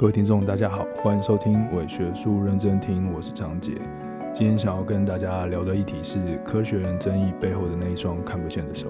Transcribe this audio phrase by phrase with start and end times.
[0.00, 3.72] 各位听众，大家好，欢迎收听伪学术认真听，我是张杰。
[4.32, 8.88] 今天想要跟大家聊的议题是科学人争议背后的那一双看不见的手。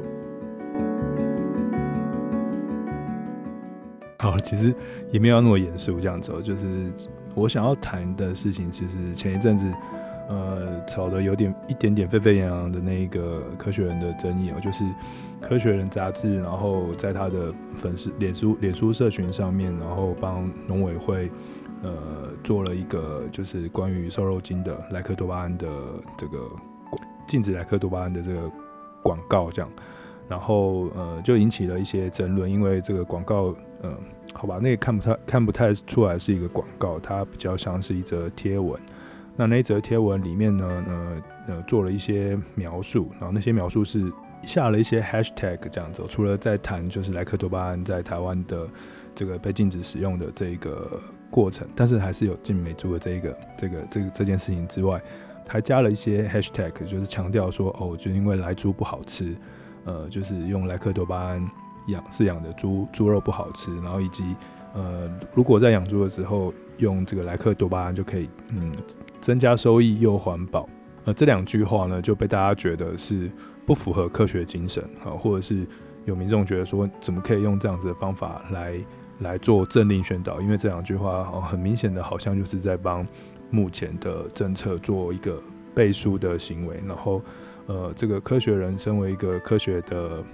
[4.21, 4.73] 好，其实
[5.11, 6.93] 也没有那么严肃这样子，就是
[7.35, 9.67] 我想要谈的事情，其实前一阵子。
[10.31, 14.85] 呃，吵得有点一点点沸沸扬扬的那一个科学人的争议哦，就是
[15.41, 21.29] 科学人杂志，然后在他的粉丝脸书脸书社群上面，然后帮农委会
[21.83, 21.93] 呃
[22.45, 25.67] 做了一个就是关于瘦肉精的莱克多巴胺的
[26.17, 26.39] 这个
[27.27, 28.49] 禁止莱克多巴胺的这个
[29.03, 29.69] 广告这样，
[30.29, 33.93] 然后呃就引起了一些争论，因为这个广告呃
[34.33, 38.81] 好吧，那个看不太看不太出来是一个广告，它比较像是一则贴文。
[39.37, 44.13] 那那一则贴文里面呢，呃呃，做了一些描述，然后那些描述是
[44.43, 46.03] 下了一些 hashtag 这样子。
[46.09, 48.69] 除了在谈就是莱克多巴胺在台湾的
[49.15, 55.01] 这个被禁止使用的这一个过程，但是还是有进美猪的这一个这个这个这件事情之外，
[55.49, 59.35] 还加了一些 hashtag，就是强调说哦，就因为莱猪不好吃，
[59.85, 61.51] 呃，就是用莱克多巴胺
[61.87, 64.37] 养饲养的猪猪肉不好吃，然后以及
[64.75, 68.73] 呃，如果在养猪的时候用这个莱克多巴胺就可以，嗯。
[69.21, 70.67] 增加收益又环保，
[71.05, 73.31] 呃，这两句话呢就被大家觉得是
[73.67, 75.67] 不符合科学精神，啊，或者是
[76.07, 78.75] 有民众觉得说，怎么可以用这样子的方法来
[79.19, 80.41] 来做政令宣导？
[80.41, 83.07] 因为这两句话哦，很明显的好像就是在帮
[83.51, 85.39] 目前的政策做一个
[85.75, 86.81] 背书的行为。
[86.89, 87.21] 然后，
[87.67, 90.25] 呃，这个科学人身为一个科学的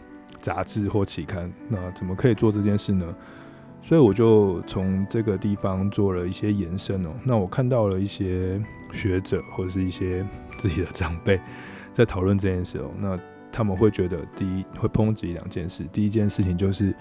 [0.40, 3.04] 杂志或期刊，那怎么可以做这件事呢？
[3.86, 7.10] 所以我就从这个地方做了一些延伸哦。
[7.22, 8.60] 那我看到了一些
[8.92, 10.26] 学者或者是一些
[10.58, 11.40] 自己的长辈
[11.92, 12.90] 在讨论这件事哦。
[12.98, 13.16] 那
[13.52, 15.84] 他们会觉得，第一会抨击两件事。
[15.92, 16.92] 第一件事情就是，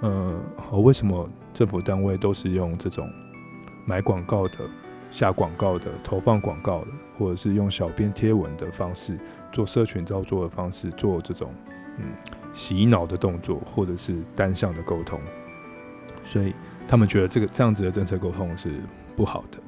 [0.00, 0.40] 呃，
[0.80, 3.06] 为什么政府单位都是用这种
[3.84, 4.60] 买广告的、
[5.10, 6.86] 下广告的、投放广告的，
[7.18, 9.18] 或者是用小编贴文的方式
[9.52, 11.52] 做社群操作的方式做这种
[11.98, 12.06] 嗯
[12.50, 15.20] 洗脑的动作，或者是单向的沟通？
[16.30, 16.54] 所以
[16.86, 18.70] 他们觉得这个这样子的政策沟通是
[19.16, 19.58] 不好的，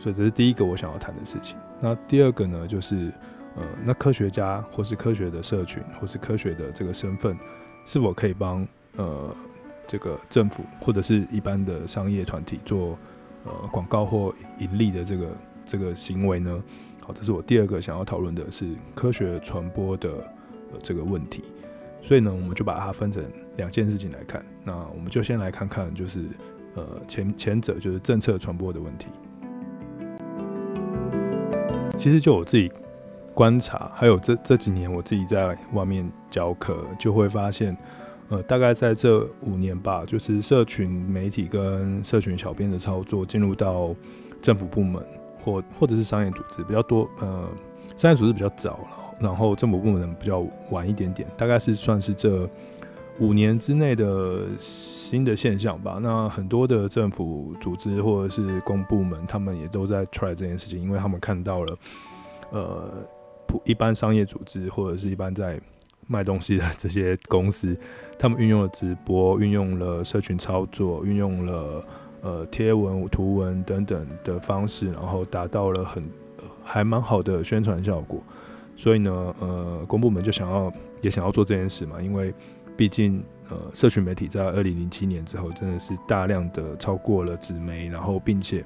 [0.00, 1.58] 所以这是第一个我想要谈的事情。
[1.82, 3.12] 那第二个呢，就是
[3.54, 7.36] 呃，那科学家或是科学的社群或是科学的这个身份，
[7.84, 9.36] 是否可以帮呃
[9.86, 12.98] 这个政府或者是一般的商业团体做
[13.44, 15.26] 呃广告或盈利的这个
[15.66, 16.62] 这个行为呢？
[17.04, 20.08] 好，这是我第二个想要讨论的是科学传播的
[20.72, 21.44] 呃这个问题。
[22.00, 23.22] 所以呢，我们就把它分成
[23.58, 24.42] 两件事情来看。
[24.64, 26.24] 那我们就先来看看，就是
[26.74, 29.08] 呃前前者就是政策传播的问题。
[31.98, 32.72] 其实就我自己
[33.34, 37.76] 观察，还有这这几年我自己在外面教课，就会发现，
[38.28, 43.94] 呃，大概在这五年吧，就是社群媒体跟社群小编的操作进入到
[44.40, 45.04] 政府部门
[45.44, 47.08] 或或者是商业组织比较多。
[47.20, 47.48] 呃，
[47.96, 48.88] 商业组织比较早了。
[49.20, 52.48] 然后政府部门比较晚一点点，大概是算是这
[53.20, 55.98] 五年之内的新的现象吧。
[56.00, 61.78] 那很多的政府组织或者是公部门，他们也都在 try 这件事情，因为他们看到了，
[62.50, 62.84] 呃，
[63.46, 65.60] 普一般商业组织或者是一般在
[66.06, 67.76] 卖东西的这些公司，
[68.18, 71.84] 他们运用了直播，运用了社群操作，运用了
[72.22, 76.02] 呃贴文、图文等等的方式，然后达到了很
[76.64, 78.22] 还蛮好的宣传效果。
[78.76, 82.32] 所以呢，呃，公部门就想要也想要做这件事嘛，因为
[82.78, 88.64] 毕竟呃，社群媒体在二零零七年之后真的是大量的超过了纸媒，然后并且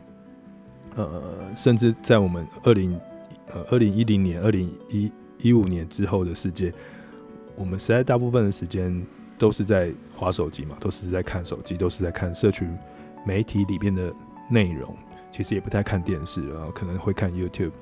[0.97, 1.23] 呃，
[1.56, 2.93] 甚至在我们二零
[3.55, 6.71] 呃二零一零年、二零一一五年之后的世界，
[7.56, 9.03] 我们实在大部分的时间
[9.39, 12.69] 都是在滑手机嘛，都是在看手机，都是在看社群
[13.25, 14.12] 媒体里面的
[14.50, 14.94] 内容，
[15.31, 17.73] 其实也不太看电视，然后可能会看 YouTube。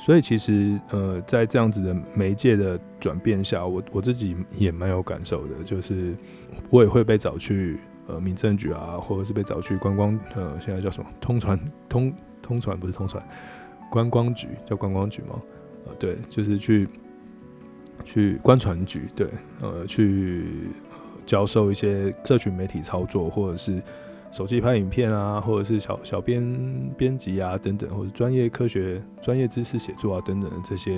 [0.00, 6.16] 所以其实，呃，在这样子的媒介的转变下，我我自己也蛮有感受的，就是
[6.70, 11.58] 我也会被找去呃民政局啊，或者是被找去观光，呃，现在叫什么通传
[11.88, 13.22] 通通传不是通传，
[13.90, 15.42] 观光局叫观光局吗？
[15.86, 16.88] 呃，对，就是去
[18.04, 19.28] 去观传局，对，
[19.60, 20.44] 呃，去
[21.26, 23.82] 教授一些社群媒体操作，或者是。
[24.30, 26.42] 手机拍影片啊，或者是小小编
[26.96, 30.96] 编辑啊等等，或者专业科学、专业知识写作啊等等的这些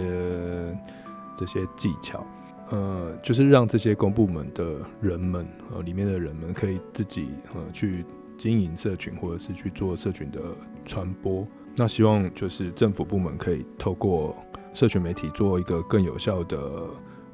[1.37, 2.27] 这些技巧，
[2.71, 8.05] 呃，就是让这些公部门的人们呃里面的人们可以自己呃去
[8.37, 10.41] 经营社群，或者是去做社群的
[10.85, 11.47] 传播。
[11.77, 14.37] 那希望就是政府部门可以透过
[14.75, 16.59] 社群媒体做一个更有效的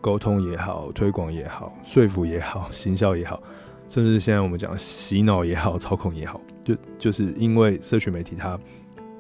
[0.00, 3.42] 沟通也好、推广也好、说服也好、行销也好。
[3.88, 8.59] 甚至现在我们讲洗脑也好，操控也好，就就是因为社群媒体它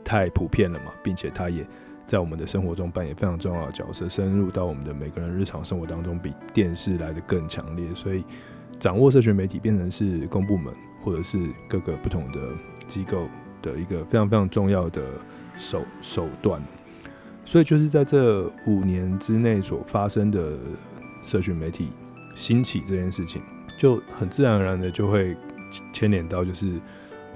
[0.04, 1.66] 太普遍了嘛，并且它也
[2.06, 7.84] 在我们的生活中扮演非常重要的角色，深入到我们的每个人日常生活当中，比电视来得更强烈。
[7.94, 8.24] 所以，
[8.78, 10.72] 掌握社群媒体变成是公部门
[11.02, 12.40] 或者是各个不同的
[12.86, 13.26] 机构
[13.60, 15.02] 的一个非常非常重要的
[15.56, 16.62] 手手段。
[17.44, 20.56] 所以，就是在这五年之内所发生的
[21.22, 21.88] 社群媒体
[22.34, 23.42] 兴起这件事情，
[23.76, 25.36] 就很自然而然的就会
[25.92, 26.80] 牵连到就是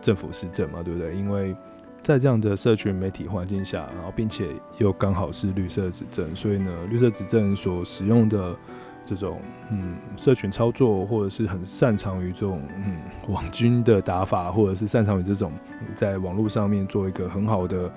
[0.01, 1.15] 政府施政嘛，对不对？
[1.15, 1.55] 因为
[2.03, 4.47] 在这样的社群媒体环境下，然后并且
[4.79, 8.57] 又刚好是绿色执政，所以呢，绿色执政所使用的
[9.05, 9.41] 这种
[9.71, 12.97] 嗯社群操作，或者是很擅长于这种嗯
[13.29, 15.53] 网军的打法，或者是擅长于这种
[15.95, 17.93] 在网络上面做一个很好的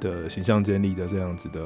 [0.00, 1.60] 的形象建立的这样子的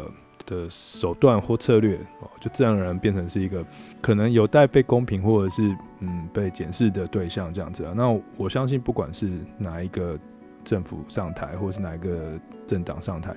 [0.51, 1.97] 的手段或策略，
[2.43, 3.65] 就自然而然变成是一个
[4.03, 5.63] 可能有待被公平或者是
[6.01, 7.87] 嗯被检视的对象这样子。
[7.95, 10.19] 那我相信，不管是哪一个。
[10.63, 13.35] 政府上台，或是哪一个政党上台，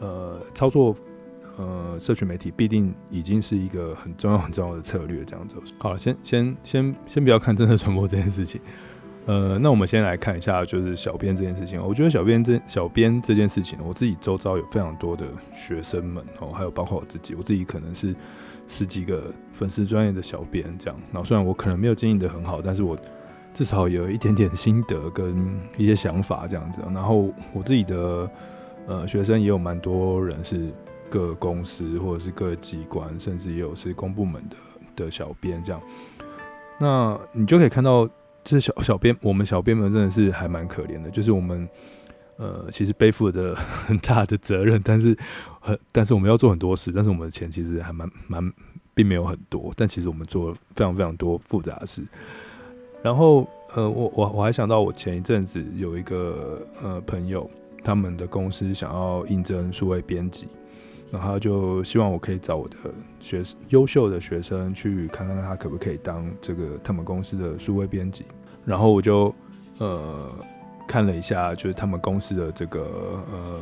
[0.00, 0.96] 呃，操作
[1.56, 5.24] 呃社群媒体必定已经是一个很重要很重要的策略。
[5.24, 8.60] 这样子，好，先先先先不要看政策传播这件事情，
[9.26, 11.80] 呃，那我们先来看一下，就是小编这件事情。
[11.80, 18.14] 我觉得小编这小编这件事情，我自己周遭有非常多的学生们哦，还有包括我自己，我自己可能是
[18.66, 21.00] 十几个粉丝专业的小编这样。
[21.12, 22.96] 然后虽然我可能没有经营得很好，但是我。
[23.52, 28.30] 至少有一点点心得跟一些想法这样子，然后我自己的
[28.86, 30.72] 呃学生也有蛮多人是
[31.08, 34.56] 各公司或者是各机关，甚至也有是公部门的
[34.94, 35.82] 的小编这样。
[36.78, 38.08] 那你就可以看到，
[38.42, 41.68] 这小小编，我们小编们真的是还蛮可怜的，就是我们
[42.36, 43.54] 呃其实背负着
[43.86, 45.16] 很大的责任，但是
[45.60, 48.52] 很但是我们要做很多事，但是我们的钱其实还蛮蛮
[48.94, 52.02] 并没有很多，但其实我们做了非常非常多复杂的事。
[53.02, 57.48] 然后，呃，我我我还想到，我前一阵子有一个呃朋友，
[57.82, 60.46] 他们的公司想要应征数位编辑，
[61.10, 62.76] 然后就希望我可以找我的
[63.18, 68.24] 学优秀的学生去看看他可不可以当这个他们公司的数位编辑。
[68.64, 69.34] 然后我就
[69.78, 70.30] 呃
[70.86, 72.80] 看了一下，就是他们公司的这个
[73.32, 73.60] 呃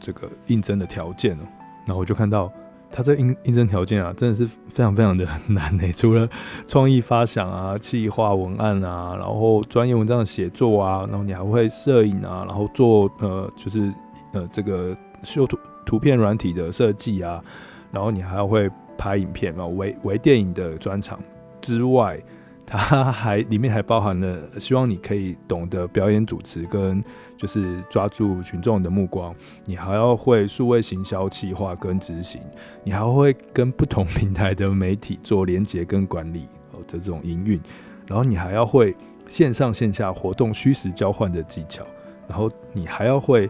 [0.00, 1.36] 这个应征的条件，
[1.84, 2.52] 然后我就看到。
[2.88, 5.90] 他这应应征条件啊，真的是非常非常的难诶。
[5.92, 6.26] 除了
[6.68, 13.92] 创意发想啊、企划文案啊，然后专业文章的写作啊，然后你还会摄影啊，然后做呃就是
[14.32, 17.42] 呃这个修图图片软体的设计啊，
[17.90, 18.68] 然后你还要会
[18.98, 21.18] 拍影片啊，微微电影的专场
[21.62, 22.20] 之外。
[22.68, 27.00] 它还里面还包含了希望你可以懂得表演主持，跟
[27.36, 29.32] 就是抓住群众的目光。
[29.66, 32.42] 你还要会数位行销企划跟执行，
[32.82, 37.60] 你还会跟不同平台的媒体做连接跟管理哦这种营运。
[38.04, 38.92] 然后你还要会
[39.28, 41.86] 线上线下活动虚实交换的技巧。
[42.26, 43.48] 然后你还要会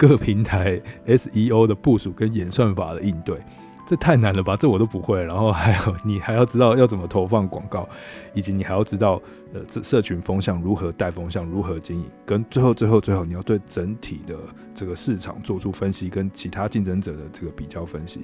[0.00, 3.36] 各平台 SEO 的部署跟演算法的应对。
[3.86, 4.56] 这太难了吧？
[4.56, 5.22] 这我都不会。
[5.22, 7.86] 然后还有， 你还要知道要怎么投放广告，
[8.32, 9.20] 以及你还要知道，
[9.52, 14.34] 呃，这社群风向如何带风向，如何经营，跟最后最后最后，你要对整体的
[14.74, 18.22] 这个市场做出分析，跟其他竞争者的这个比较分析。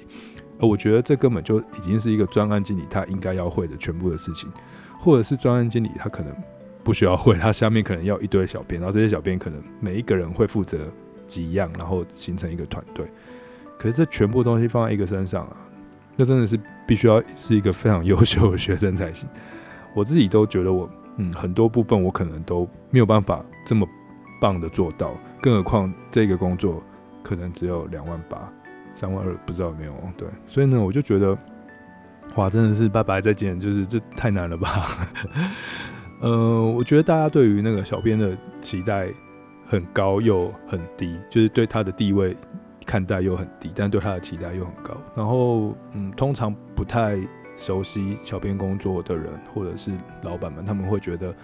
[0.59, 4.49] 而我觉得这根本就已经是一个专案经理他应该要会的全部的事情，
[4.97, 6.33] 或者是专案经理他可能
[6.83, 10.89] 不需要会，他下面可能要一堆小编，然后这些小编可能每一个人会负责
[11.27, 13.05] 几样，然后形成一个团队。
[13.77, 15.57] 可是这全部东西放在一个身上啊，
[16.15, 19.29] 那真的是必须要是一个非常优秀的学生才行。
[19.93, 23.87] 我自己都觉得我嗯很多部分我可能都没有办法这么
[24.41, 26.81] 棒的做到，更何况这个工作
[27.21, 28.51] 可能只有两万八、
[28.95, 30.27] 三万二，不知道有没有对。
[30.47, 31.37] 所以呢，我就觉得
[32.35, 34.87] 哇，真的是拜拜再见，就是这太难了吧？
[36.21, 39.07] 呃，我觉得大家对于那个小编的期待
[39.67, 42.35] 很高又很低，就是对他的地位。
[42.85, 44.95] 看待又很低，但对他的期待又很高。
[45.13, 47.19] 然后，嗯，通常不太
[47.57, 51.35] 熟悉小编工作的人，或者是老板们，他们会觉得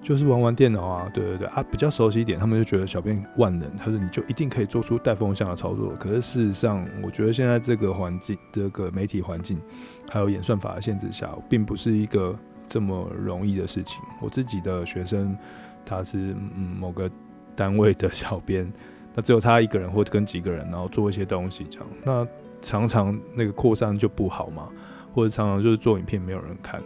[0.00, 5.92] 就是玩玩电脑啊，对对对啊，比较熟悉一点，他们就觉得小编万能，他说你就一定可以做出带风向的操作。
[5.98, 9.60] 可是事实上，我觉得现在这个环境，这个媒体环境，
[10.08, 12.38] 还有演算法的限制下，并不是一个
[12.68, 14.00] 这么容易的事情。
[14.20, 15.36] 我自己的学生，
[15.84, 16.16] 他是
[16.54, 17.10] 嗯某个
[17.60, 18.72] 单位的小编。
[19.14, 22.26] 那只有他一个人或者跟几个人，然后做一些东西这样，那
[22.62, 24.68] 常常那个扩散就不好嘛，
[25.12, 26.80] 或者常常就是做影片没有人看。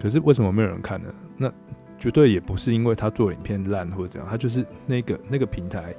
[0.00, 1.08] 可是为什么没有人看呢？
[1.38, 1.50] 那
[1.98, 5.94] 绝对也不是因为他做影片烂或者怎样，他就是那个那个平台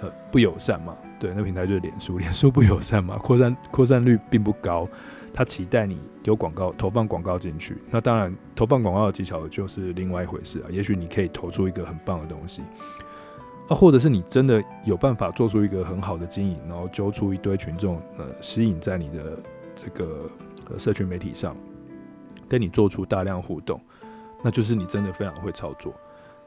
[0.00, 0.96] 呃不友善嘛。
[1.18, 4.88] 对，那个平台就是脸书， 脸书不友善嘛，扩散扩散率并不高。
[5.34, 10.66] 他期待你丢广告投放广告进去，那当然投放广告的技巧就是另外一回事啊。
[10.70, 12.62] 也许你可以投出一个很棒的东西。
[13.68, 19.38] 啊，或者是你真的有办法做出一个很好的经营，然后揪出一堆群众，呃，吸引在你的
[19.76, 20.30] 这个
[20.70, 21.54] 呃社群媒体上，
[22.48, 23.80] 跟你做出大量互动，
[24.42, 25.92] 那就是你真的非常会操作。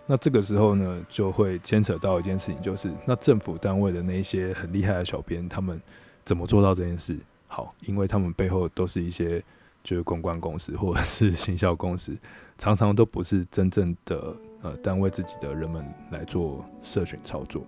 [0.07, 5.79] 那这个时候呢，就会牵扯到一件事情，就是那政府单位的那些很厉害的小编，他们
[6.25, 7.15] 怎么做到这件事？
[7.47, 9.41] 好，因为他们背后都是一些
[9.83, 12.17] 就是公关公司或者是行销公司，
[12.57, 17.63] 常常都不是真正的呃单位自己的人们来做社群操作，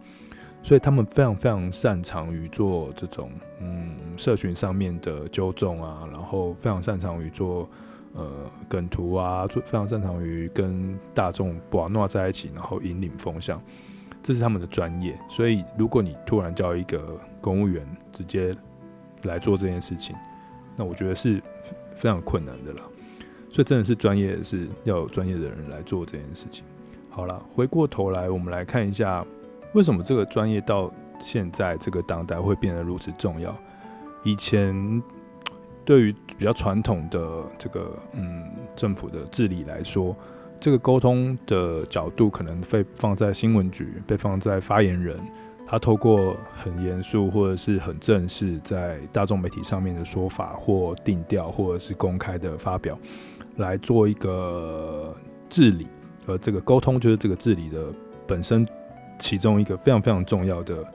[0.61, 7.67] 所以他们非常非常擅长于做这种嗯社群上面的纠众啊，然后非常擅长于做
[8.13, 8.29] 呃
[8.69, 13.61] 梗图啊，做非常擅长于跟大众把闹在一起，然后引领风向，
[14.21, 15.19] 这是他们的专业。
[15.29, 18.55] 所以如果你突然叫一个公务员直接
[19.23, 20.15] 来做这件事情，
[20.75, 21.41] 那我觉得是
[21.95, 22.83] 非常困难的啦。
[23.49, 26.63] 所以真的是专业，是要有专业的人来做这件事情。
[27.15, 29.23] 好了，回过头来，我们来看一下
[29.73, 33.55] 为什么这个专业到现在这个当代会变得如此重要。
[34.23, 34.73] 以前
[35.85, 38.43] 对于比较传统的这个嗯
[38.75, 40.15] 政府的治理来说，
[40.59, 45.15] 这个沟通的角度可能被放在新闻局，被放在发言人。
[45.67, 52.97] 他透过很严肃或者是很正式，在大众媒体上面的说法或定调，或者是公开的发表，
[53.57, 55.15] 来做一个
[55.49, 55.87] 治理，
[56.25, 57.85] 呃这个沟通就是这个治理的
[58.27, 58.67] 本身
[59.19, 60.85] 其中一个非常非常重要的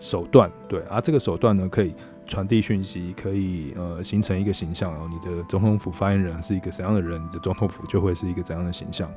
[0.00, 0.50] 手段。
[0.68, 1.94] 对，而这个手段呢，可以
[2.26, 4.92] 传递讯息，可以呃形成一个形象。
[4.92, 9.10] 然后你的总统府发言人是一个怎样的人，你的总统府就会是一个怎样的形象，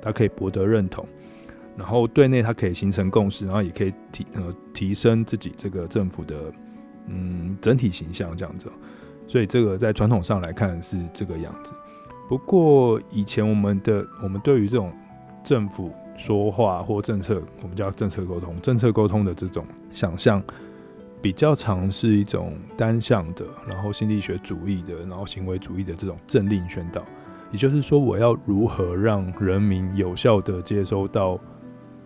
[0.00, 1.06] 他可以博得认同。
[1.74, 6.52] 然后对内它可以形成共识，然后也可以提呃提升自己这个政府的
[7.06, 8.70] 嗯整体形象这样子，
[9.26, 11.72] 所以这个在传统上来看是这个样子。
[12.28, 14.92] 不过以前我们的我们对于这种
[15.44, 20.42] 政府说话或政策，我们叫政策沟通，政策沟通的这种想象
[21.20, 27.02] 比较常是一种单向的，然后心理学主义的，然后行为主义的这种政令宣导，
[27.50, 31.38] 也就是说我要如何让人民有效地接收到。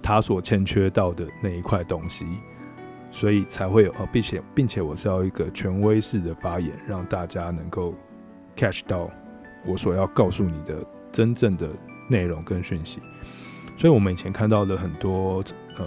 [0.03, 2.25] 他所欠缺到的那一块东西，
[3.11, 7.93] 所以才会有，并且并且我是要一个权威式的发言，让大家能够
[8.55, 9.11] catch 到
[9.67, 10.77] 我所要告诉你的
[11.13, 11.69] 真正的
[12.09, 13.01] 内容跟讯息。
[13.77, 15.43] 所以，我们以前看到的很多
[15.77, 15.87] 呃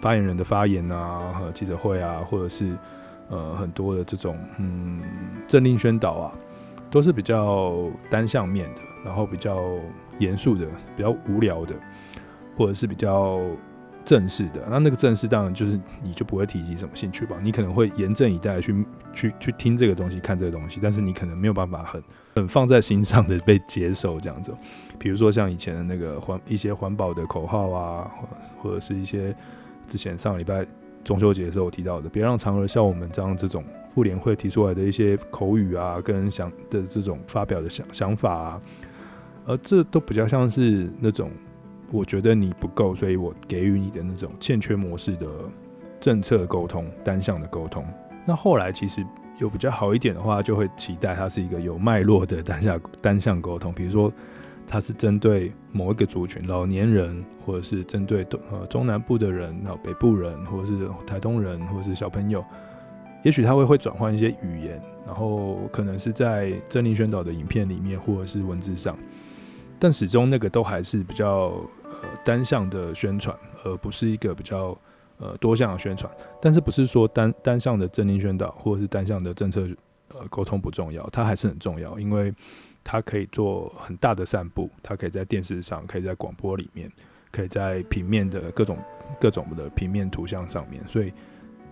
[0.00, 2.76] 发言人的发言啊，和记者会啊，或者是
[3.28, 5.00] 呃很多的这种嗯
[5.46, 6.32] 政令宣导啊，
[6.90, 7.74] 都是比较
[8.10, 9.62] 单向面的，然后比较
[10.18, 10.66] 严肃的，
[10.96, 11.74] 比较无聊的。
[12.56, 13.40] 或者是比较
[14.04, 22.02] 正式的，那那个正式当然就是你就不会提及什么兴趣吧，你可能会严阵以待去去去听这个东西，看这个东西，但是你可能没有办法很
[22.36, 24.54] 很放在心上的被接受这样子。
[24.98, 28.10] 比如说像以前的那个环一些环保的口号啊，
[28.60, 29.34] 或者是一些
[29.86, 30.66] 之前上礼拜
[31.04, 38.62] 中秋节的时候提到的，别让嫦娥笑我们这样这种妇联会提出来的一些口语啊，跟想的这种发表的想想法啊，
[39.46, 41.30] 而这都比较像是那种。
[41.90, 45.26] 我觉得你不够，所以我给予你的那种欠缺模式的
[45.98, 47.82] 政策沟通，单向的沟通。
[48.26, 49.02] 那后来其实
[49.38, 53.72] 有比较好一点的话，就会期待它是一个有脉络的单向单向沟通。
[53.72, 54.12] 比如说，
[54.66, 62.44] 它是针对某一个族群，老年人，或者是针对东呃中南部的人，然后北部人，或者是台东人，或者是小朋友。
[63.24, 68.96] 也许他会会转换一些语言，然后可能是在政令宣导的影片里面，或者是文字上，
[69.78, 71.52] 但始终那个都还是比较。
[72.00, 74.78] 呃，单向的宣传，而不是一个比较
[75.18, 76.12] 呃多项的宣传。
[76.40, 79.68] 但是不是说单单向的政令宣导或者是单向的政策
[80.14, 81.08] 呃沟通不重要？
[81.10, 82.32] 它还是很重要，因为
[82.82, 86.90] 它可以做很大的散布，它可以在电视上，可以在广播里面，
[87.30, 88.78] 可以在平面的各种
[89.20, 91.12] 各种的平面图像上面，所以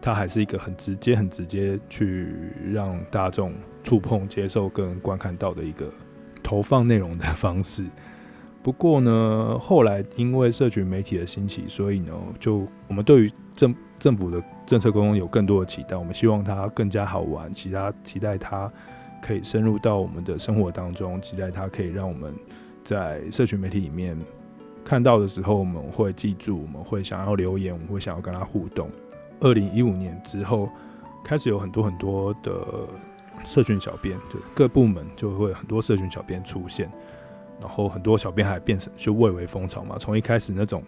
[0.03, 2.35] 它还是一个很直接、很直接去
[2.71, 5.91] 让大众触碰、接受跟观看到的一个
[6.43, 7.85] 投放内容的方式。
[8.67, 15.97] 不过呢，后来因为社群媒体的兴起，所以呢，就我们对于政政府的政策沟通有更多的期待。
[15.97, 18.69] 我们希望它更加好玩，其他期待它
[19.23, 22.35] 可以深入到我们的生活当中，期待它可以让我们
[22.83, 24.19] 在社群媒体里面
[24.85, 28.91] 看到的时候，我们会记住，我们会想要留言，我们会想要跟他互动。
[29.39, 30.69] 二零一五年之后，
[31.23, 32.53] 开始有很多很多的
[33.45, 36.91] 社群小编，就各部门就会很多社群小编出现。
[37.61, 40.83] 然后很多小编还变成就蔚为风潮嘛，从一开始那种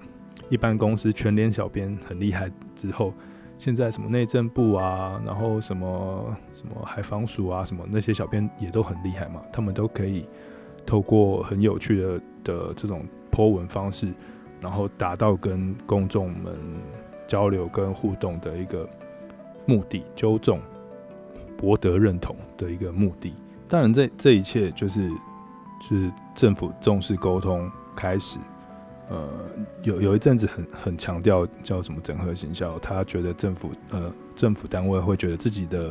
[0.48, 3.12] 一般公司全联小编很厉害之后，
[3.58, 10.26] 现在什么内政部啊，然后什么什么海防署啊，什么那些小编也都很厉害嘛，他们都可以
[10.87, 14.12] 透过很有趣的的这种 po 文方式，
[14.60, 16.54] 然后达到跟公众们
[17.26, 18.88] 交流跟互动的一个
[19.66, 20.60] 目的，纠众
[21.56, 23.34] 博得认同的一个目的。
[23.68, 25.10] 当然，这这一切就是
[25.80, 28.38] 就是政府重视沟通开始。
[29.11, 29.26] 呃，
[29.82, 35.90] 有有一阵子很很强调叫什么整合行销，他觉得政府呃政府单位会觉得自己的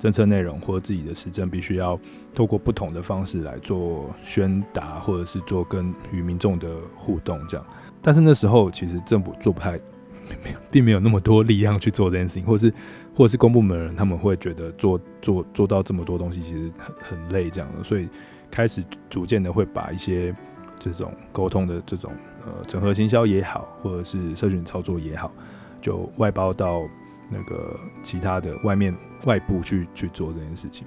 [0.00, 1.96] 政策内容或自己的施政必须要
[2.34, 7.64] 透过不同的方式来做宣达，或者是做跟与民众的互动这样。
[8.02, 9.78] 但是那时候其实政府做不太，
[10.68, 12.74] 并没有那么多力量去做这件事情，或是
[13.14, 18.08] 或者是公部门人他们会觉得做做做到这么多东西其实很很累这样的，所以
[18.50, 20.34] 开始逐渐的会把一些
[20.78, 22.12] 这种沟通的这种。
[22.46, 25.32] 呃，整合行销也好，或者是社群操作也好，
[25.80, 26.82] 就外包到
[27.28, 30.86] 那个其他的外面外部去去做这件事情。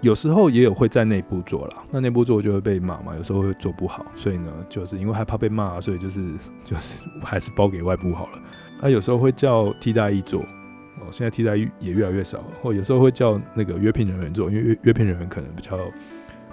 [0.00, 3.14] 有时候也有会在内部做啦，那内部做就会被骂嘛。
[3.14, 6.20] 有时候会做不好，所以呢，就是因为害怕被骂，所以就是
[6.64, 8.32] 就是还是包给外部好了。
[8.82, 15.78] 那有时候会叫替代役做，哦，现在替代役也越来越少了，或有时候会叫那个约聘人员做，因为约约聘人员可能比较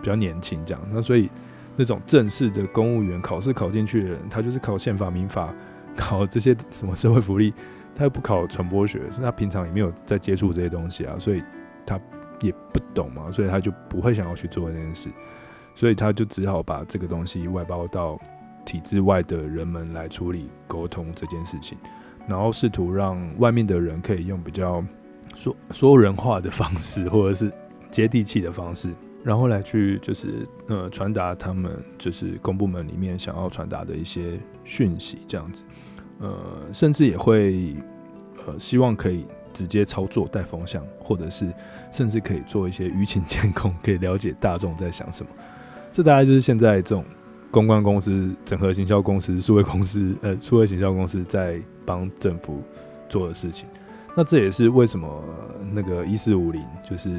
[0.03, 1.29] 比较年轻这样，那所以。
[1.75, 5.51] 那种正式的公务员考试考进去的人，他就是考宪法、民法，
[5.97, 7.51] 考这些什么社会福利，
[7.95, 11.41] 他又不考传播学，是他平常也没有在接触这些东西啊，所以
[11.83, 11.99] 他
[12.41, 15.09] 也不懂嘛，所以他就不会想要去做这件事，
[15.73, 18.19] 所以他就只好把这个东西外包到
[18.63, 21.75] 体制外的人们来处理沟通这件事情，
[22.27, 24.85] 然后试图让外面的人可以用比较
[25.35, 27.51] 说说人话的方式，或者是
[27.89, 28.93] 接地气的方式。
[29.23, 35.63] 然后来去就是呃传达他们就是公部门里面想要传达的一些讯息这样子，
[36.19, 36.37] 呃
[36.73, 37.73] 甚至也会
[38.45, 41.47] 呃希望可以直接操作带风向，或者是
[41.89, 45.31] 甚至可以做一些舆情监控，可以了解大众在想什么。
[45.89, 47.05] 这大概就是现在这种
[47.49, 52.61] 公关公司、整合行销公司、数位公司呃数位行销公司在帮政府
[53.07, 53.69] 做的事情。
[54.17, 55.23] 那这也是为什么
[55.71, 57.09] 那个一四五零就是。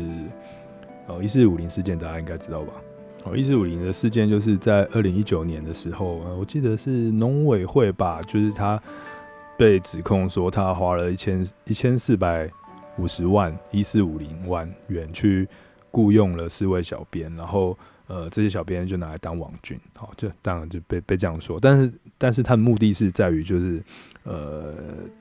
[1.07, 2.73] 哦，一四五零事件大家应该知道吧？
[3.25, 8.83] 哦，一四五零的事件就是在二零一九年的时候，呃，我记得是农委会吧，就是他
[9.57, 12.51] 被指控说他花了一千一千四百
[12.99, 15.49] 五十万一四五零万元去
[15.91, 23.83] 雇佣了四位小编，然后呃，这些小编就拿来当网军，好，就当然就被被这样说，但是但是他的目的是在于就是
[24.25, 24.75] 呃，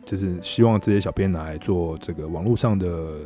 [0.06, 3.20] 就是希望这些小编拿来做这个网络上的。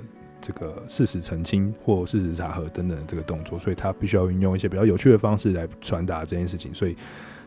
[0.48, 6.96] 这个事实澄清或事实查核等等的这个动作，所以他必须要运用一些比较有趣的方式来传达这件事情，所以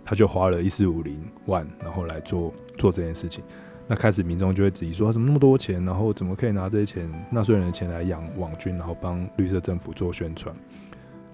[0.05, 3.43] 他就花了一四五零万，然后来做做这件事情。
[3.87, 10.55] 那开始民众就会质疑说，怎么那么多钱，然后怎么可以拿这些钱纳税人的钱来养网军，然后帮绿色政府做宣传？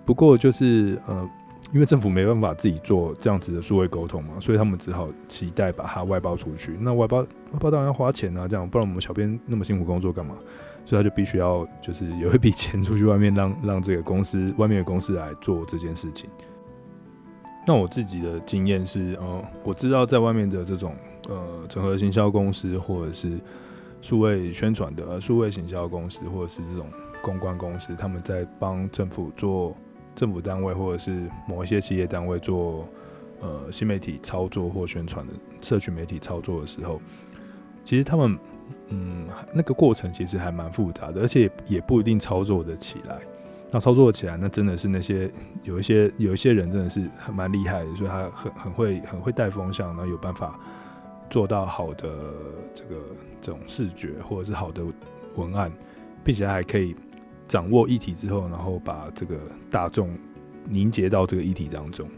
[0.04, 1.28] 不过就是呃，
[1.72, 6.76] 因为政府没办法自己做这样子的数位沟通嘛，所以他们只好期待把它外包出去。
[6.78, 10.36] 那外包外包当然要花钱啊，这样不然我们小编那么辛苦工作干嘛？
[10.86, 16.30] 所以他就必须要就是有一笔钱出去外面让让这个公司外面的公司来做这件事情。
[17.66, 20.94] 那我自己的经验是，呃，我知道在外面的这种
[21.28, 23.36] 呃整合行销公司或者是
[24.00, 26.86] 数位宣传的数位行销公司或者是这种
[27.20, 29.76] 公关公司，他们在帮政府做
[30.14, 32.88] 政府单位或者是某一些企业单位做
[33.40, 37.00] 呃新媒体操作或宣传的社群媒体操作的时候，
[37.82, 38.38] 其实他们。
[38.88, 43.18] 嗯，那个过程其实还蛮复杂的，而且也不一定操作得起来。
[43.70, 45.28] 那操作起来，那真的是那些
[45.64, 50.58] 有一些有一些人真的是很蛮厉害的，所以他很很会很会带风向，然后有办法
[51.28, 52.08] 做到好的
[52.74, 52.96] 这个
[53.42, 54.84] 这种视觉或者是好的
[55.34, 55.70] 文案，
[56.22, 56.94] 并且还可以
[57.48, 59.36] 掌握议题之后，然后把这个
[59.68, 60.16] 大众
[60.64, 62.08] 凝结到这个议题当中。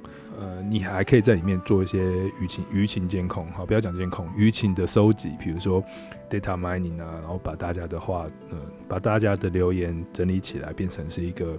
[0.41, 2.01] 呃，你还可以在里面做一些
[2.41, 5.83] 舆情舆情监控，好，不要讲监控，舆情的收集，比如说
[6.31, 11.59] data mining 啊，然后把大家的话，呃，把大家的留言整理起来，变成是一个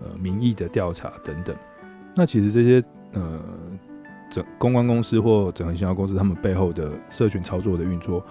[0.00, 1.56] 呃民意的调查等等。
[2.14, 3.40] 那其实这些呃
[4.30, 8.24] 整公关公司或整合行销公司，他们背后的社群操作的运作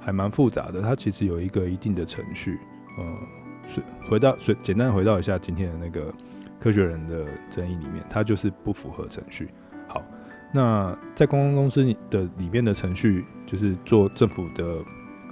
[0.00, 2.58] 还蛮复杂的，它其实有一个一定的程序。
[2.96, 6.10] 呃，回到，简单回到一下今天的那个。
[6.60, 9.48] 科学人的争议里面，它就是不符合程序。
[9.86, 10.02] 好，
[10.52, 14.64] 那在公关公司的里面的程序，就是做政府的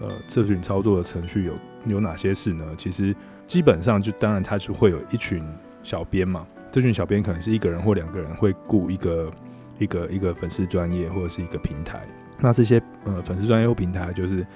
[0.01, 1.53] 呃社群操作的程序有
[1.87, 2.65] 有哪些事呢？
[2.77, 3.15] 其实
[3.47, 5.45] 基本上就当然它是会有一群
[5.83, 9.31] 小编嘛，这群小编可能是一个人或两个人会雇一个
[9.79, 12.01] 一个一个粉丝专业或者是一个平台。
[12.39, 14.47] 那这些呃粉丝专业或平台就是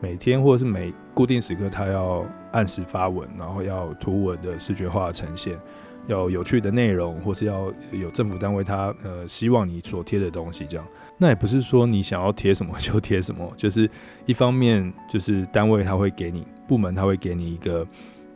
[0.00, 5.58] 每天或者是每固定时刻，他要按时发文，然后要图文的视觉化呈现，
[6.06, 10.86] 要有趣的内容，或是要有政府单位他呃希望你所贴的东西这样。
[11.16, 13.88] 那也不是说你想要贴什么就贴什么，就是
[14.26, 17.86] 一方面就是单位他会给你，部门他会给你一个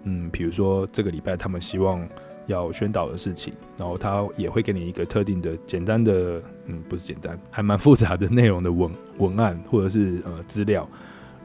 [0.03, 2.07] 嗯，比如说这个礼拜他们希望
[2.46, 10.87] 要宣导的事情，然后他也会给你一个特定的简单的嗯，不是简单，还蛮复杂的内容的文文案或者是呃资料。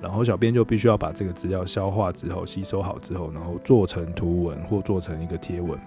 [0.01, 5.77] 然后小编就必须要把这个资料消化之后，吸收好之后，然后做成图文或做成一个贴文，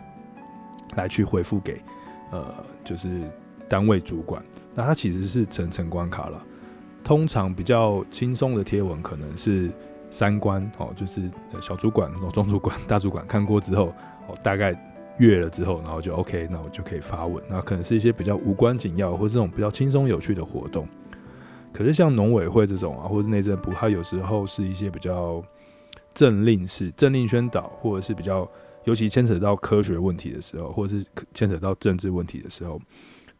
[0.96, 1.80] 来去回复给
[2.30, 3.20] 呃，就是
[3.68, 4.42] 单位主管。
[4.74, 6.42] 那它其实是层层关卡了。
[7.04, 9.70] 通常比较轻松的贴文可能是
[10.08, 13.92] 三关哦，就是小主管、中主管、 大主管看过之后，
[14.28, 14.72] 哦，大概
[15.18, 17.42] 阅了之后，然后就 OK，那我就可以发文。
[17.48, 20.86] 那可能是一些比较无关紧要或这种比较轻松有趣的活动。
[21.72, 25.42] 可是像农委会这种啊，或者内政部，它有时候是一些比较
[26.14, 28.48] 政令式、政令宣导，或者是比较
[28.84, 32.80] 尤其牵扯到科学问题的时候，或者是牵扯到政治问题的时候，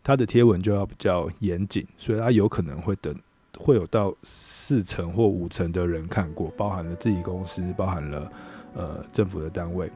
[0.03, 3.15] 它的贴文就要比较严谨，所以它有可能会等
[3.59, 8.33] 会有到四成或五成的人看过，包含了自己公司，包含了
[8.75, 9.91] 呃政府的单位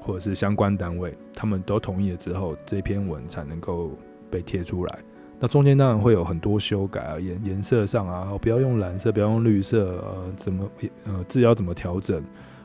[0.00, 3.90] 或者是相关单位，他们都同意了之后，这篇文才能够
[4.30, 4.98] 被贴出来。
[5.38, 10.70] 那中间当然会有很多修改啊，颜颜色上啊，不要用蓝色，不要用绿色，呃，怎么
[11.06, 12.22] 呃字要怎么调整，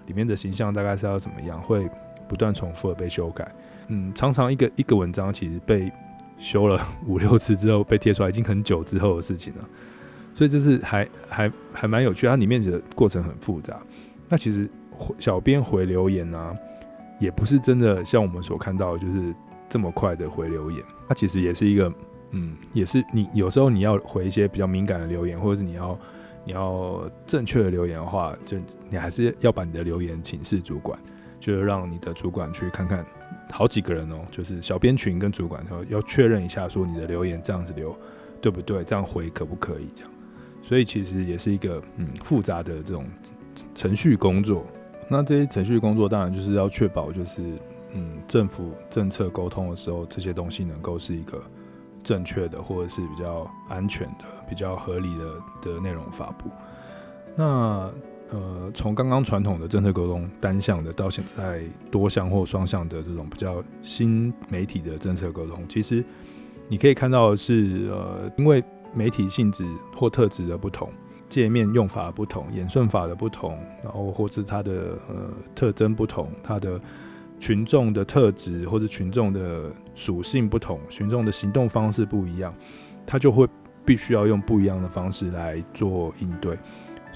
[0.08, 1.90] 里面的形象大概是要怎么样，会
[2.28, 3.50] 不断重复的被修改。
[3.88, 5.92] 嗯，常常一个一个文章其实被
[6.38, 9.66] 修了 五六次之后被贴出来，已经很久之后的事情了。
[10.34, 13.80] 所以这是还还还蛮有趣，它里面的过程很复杂。
[14.28, 14.70] 那其实
[15.20, 16.56] 小编回留言啊，
[17.20, 19.34] 也不是真的像我们所看到的，就是
[19.70, 21.92] 这么快的回留言，它其实也是一个。
[22.32, 25.98] 嗯，也是你有时候你要回一些比较敏感的留言，或者是你要
[26.44, 28.58] 你要正确的留言的话，就
[28.90, 31.00] 你还是要把你的留言请示主管，
[31.46, 33.06] 就让你的主管去看看，
[33.52, 37.96] 好几个人哦，就是小编群跟主管要要确认一下，说你的留言这样子留
[38.42, 40.12] 对不对，这样回可不可以这样，
[40.64, 43.06] 所以其实也是一个嗯复杂的这种
[43.76, 44.66] 程序工作。
[45.08, 47.42] 那这些程序工作当然就是要确保就是
[47.94, 51.42] 嗯政府政策沟通的时候，这些东西能够是一个。
[52.04, 55.26] 正确的，或者是比较安全的、比较合理的
[55.74, 56.52] 的内容发布。
[57.36, 57.92] 那
[58.36, 66.04] 呃，从刚刚传统的政策沟通单向的，到现在多项或双向的这种比较新媒体的政策沟通，其实
[66.68, 68.62] 你可以看到的是，呃，因为
[68.94, 70.92] 媒体性质或特质的不同，
[71.30, 75.16] 界面用法的不同，演算法的不同，然后或是它的呃
[75.56, 76.80] 特征不同，它的。
[77.38, 82.56] 群众的特质或者群众的属性不同，群众的行动方式不一样，
[83.06, 83.46] 他就会
[83.84, 86.58] 必须要用不一样的方式来做应对。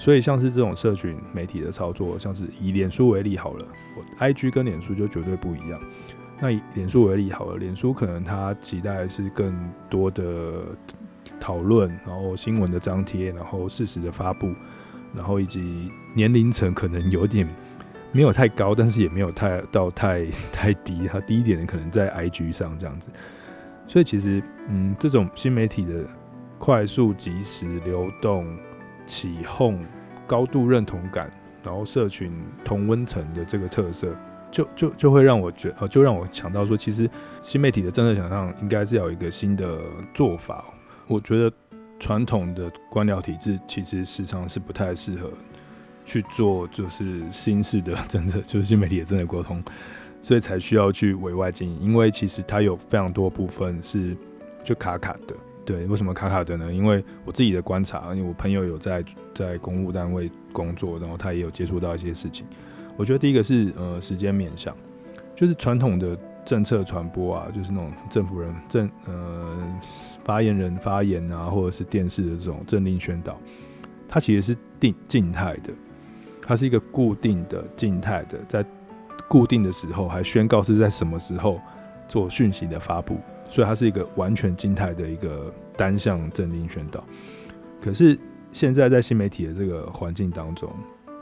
[0.00, 5.78] 所以，像是这种社群媒体的操作，像是以脸书为例好了我，IG 跟脸书就绝对不一样。
[6.40, 9.54] 那以脸书为例好了，脸书可能他期待是更
[9.90, 10.64] 多的
[11.38, 14.54] 讨论，然后新闻的张贴，然后事实的发布，
[15.14, 17.46] 然后以及年龄层可能有点。
[18.12, 21.06] 没有太高，但是也没有太到太太低。
[21.06, 23.08] 它低一点的可能在 IG 上这样子，
[23.86, 26.04] 所以其实，嗯，这种新媒体的
[26.58, 28.44] 快速、及时、流动、
[29.10, 29.84] 起哄、
[30.24, 31.28] 高度认同感，
[31.64, 32.32] 然后社群
[32.64, 34.14] 同温层的这个特色，
[34.52, 37.10] 就就就会让我觉，呃，就让我想到说，其实
[37.42, 39.80] 新媒体的政策想象应该是要有一个新的
[40.14, 40.64] 做法。
[41.08, 41.52] 我觉得
[41.98, 45.28] 传统的官僚体制其实时常是不太适合。
[46.02, 49.62] 去做就是新式的政策，就是新媒体的政策沟通，
[50.20, 51.78] 所以才需要去委外经营。
[51.80, 54.16] 因为其实它有非常多部分是
[54.64, 55.36] 就卡卡的。
[55.70, 56.72] 对，为什么卡卡的呢？
[56.72, 62.44] 因为我自己的观察，因为我朋友有在在公务单位工作，然后他也有接触到一些事情。
[62.96, 64.76] 我觉得第一个是呃时间面向，
[65.36, 69.56] 就是传统的政策传播啊，就是那种政府人政呃
[70.24, 73.38] 发言人发言啊，或者是电视的这种政令宣导，
[74.08, 75.72] 它其实是定静态的。
[76.42, 78.64] 它是一个固定的、静态的，在
[79.28, 81.60] 固定的时候还宣告是在什么时候
[82.08, 87.04] 做讯息的发布，所以它是一个完全静态的一个单向政令宣导。
[87.82, 88.18] 可是
[88.52, 90.72] 现在在新媒体的这个环境当中，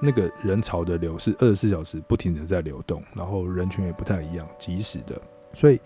[0.00, 5.20] 那个人潮的流是二十四小时不停的在流动，然后人群也不太一样，即时的，
[5.54, 5.80] 所以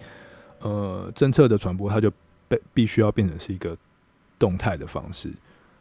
[0.60, 2.12] 呃，政策的传播它就
[2.48, 3.74] 被必须要变成是一个
[4.38, 5.30] 动态的方式，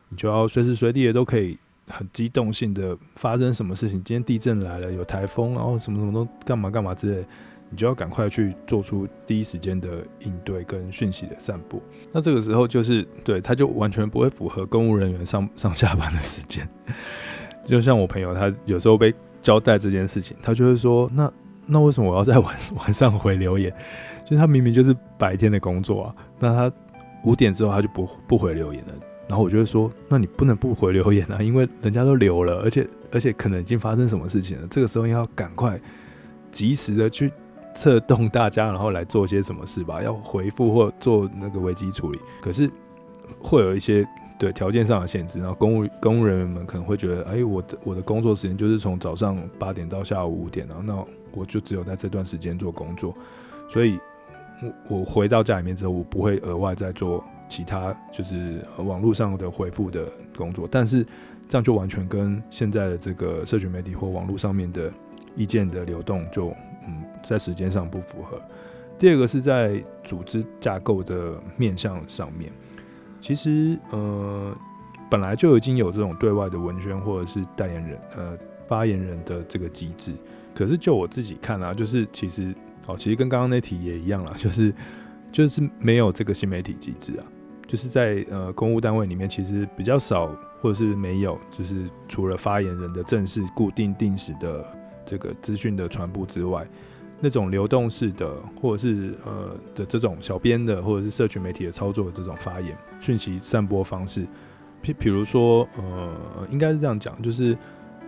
[0.08, 1.58] 你就要随时随地的都可以。
[1.88, 4.02] 很机动性的发生什么事情？
[4.04, 7.26] 今天地震来了，有台风，然后什么什么都干嘛干嘛之类，
[7.71, 11.81] 你就要赶快去做出第一时间的应对跟讯息的散布。
[12.12, 16.67] 那这个时候就是对，他就完全不会符合公务人员上 上下班的时间。
[17.65, 21.31] 就像我朋友，他有时候被交代这件事情，他就会说：“那
[21.65, 23.73] 那为什么我要在晚 晚上回留言？
[24.25, 26.75] 就是他明明就是白天的工作啊，那他
[27.23, 28.93] 五点之后他就不不回留言了。
[29.27, 34.67] 然后我就会说：那你不能不回留言啊，因为人家都留了，而且而且可能已经发生什么事情了。
[34.69, 35.79] 这个时候要赶快
[36.51, 37.31] 及时的去
[37.75, 42.19] 策动大家，然后来做些什么事吧， 要回复或做那个危机处理。
[42.41, 42.69] 可是
[43.41, 44.07] 会有一些。”
[44.41, 50.95] 对条件上的限制，然后公务公务人员们可能会觉得，哎，我的我的工作时间就是从早上八点到下午五点，然后那
[51.31, 53.15] 我就只有在这段时间做工作，
[53.69, 53.99] 所以
[54.88, 61.05] 我我回到家里面之后，我不会额外再做其他就是网络上的回复的工作，但是
[61.47, 64.91] 这样就完全跟现在的这个社群媒体或网络上面的
[65.36, 66.51] 意见的流动就
[66.88, 68.41] 嗯在时间上不符合。
[68.98, 72.52] 第二个是在组织架构的面向上面。
[73.20, 74.56] 其实，呃，
[75.10, 80.13] 本来就已经有这种对外的文宣或者是代言人、呃发言人的这个机制。
[80.56, 82.54] 可是就我自己看啊，就是其实，
[82.88, 84.74] 哦，其实跟刚刚那题也一样啦， 就是
[85.32, 87.26] 就是没有这个新媒体机制啊。
[87.67, 90.28] 就是在呃公务单位里面，其实比较少
[90.62, 94.65] 或者是没有，就是除了发言人的正式、固定、定时的
[95.06, 96.68] 这个资讯的传播之外。
[97.24, 104.26] 那种流动式的，或者是呃的这种小编的，或者是社群媒体的操作的这种发言讯息散播方式，
[104.84, 106.12] 譬比如说呃，
[106.50, 107.56] 应该是这样讲，就是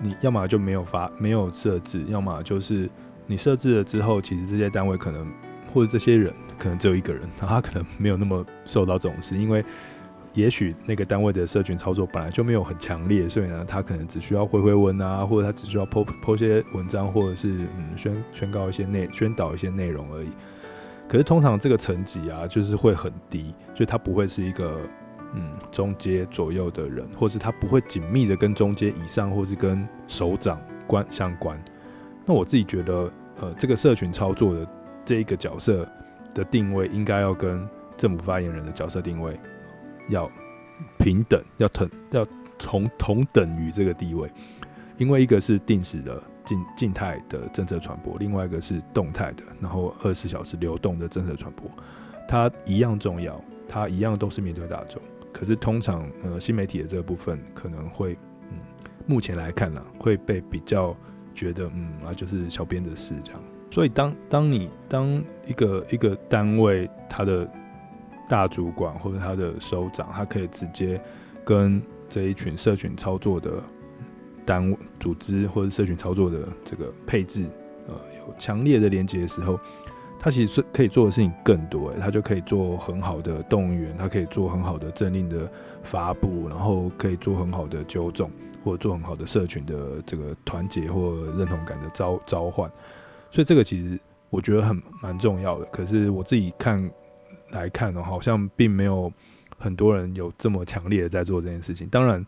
[0.02, 2.90] 你要么就没有发没有设置，要么就是
[3.28, 5.32] 你设置了之后，其实这些单位可能
[5.72, 9.64] 或者这些人可能只有一个人，他可能没有那么受到重视，因为。
[10.34, 20.30] 也许那个单位的社群操作本来就没有很强烈，所以呢，他可能只需要回回文啊，或者他只需要 po po 些文章，或者是嗯宣宣告一些内宣导一些内容而已。
[21.08, 24.80] 可是通常这个层级啊，就是会很低，所以他不会是一个
[25.36, 31.64] 嗯中阶左右的人，或是他不会紧密的跟中阶以上，或是跟首长关相关。
[32.26, 34.68] 那我自己觉得，呃，这个社群操作的
[35.06, 35.88] 这一个角色
[36.34, 37.68] 的定位，应该要跟
[37.98, 39.38] 政府发言人的角色定位。
[40.10, 40.30] 要
[40.98, 44.30] 平等，要同要同同等于这个地位，
[44.98, 51.70] 因为一个是定时的静静态的政策传播，另外一个是动态的，然后二十四小时流动的政策传播，
[52.28, 55.02] 它一样重要，它一样都是面对大众。
[55.32, 58.18] 可是通常呃新媒体的这个部分可能会
[58.52, 58.58] 嗯
[59.08, 60.96] 目前来看呢会被比较
[61.34, 67.50] 觉得嗯啊就是小编的事这样，所以当当你当一个一个单位它的。
[68.30, 71.00] 大主管或者他的首长，他可以直接
[71.44, 73.62] 跟这一群社群操作的
[74.46, 77.46] 单位、组织或者社群操作的这个配置，
[77.88, 79.60] 呃，有强烈的连接的时候，
[80.20, 81.92] 他其实是可以做的事情更多。
[82.00, 85.52] 他就可以做很好的动员，他可以做很好的政令的
[85.84, 88.30] 发布，然后可以做很好的纠正，
[88.64, 92.72] 或者做很好的社群的这个团结或认同感的召召唤。
[93.32, 95.66] 所以这个其实我觉得很蛮重要的。
[95.66, 96.90] 可是我自己看。
[97.54, 99.12] 来看呢，好像并没有
[99.58, 101.88] 很多人有这么强烈的在做这件事情。
[101.88, 102.26] 当然，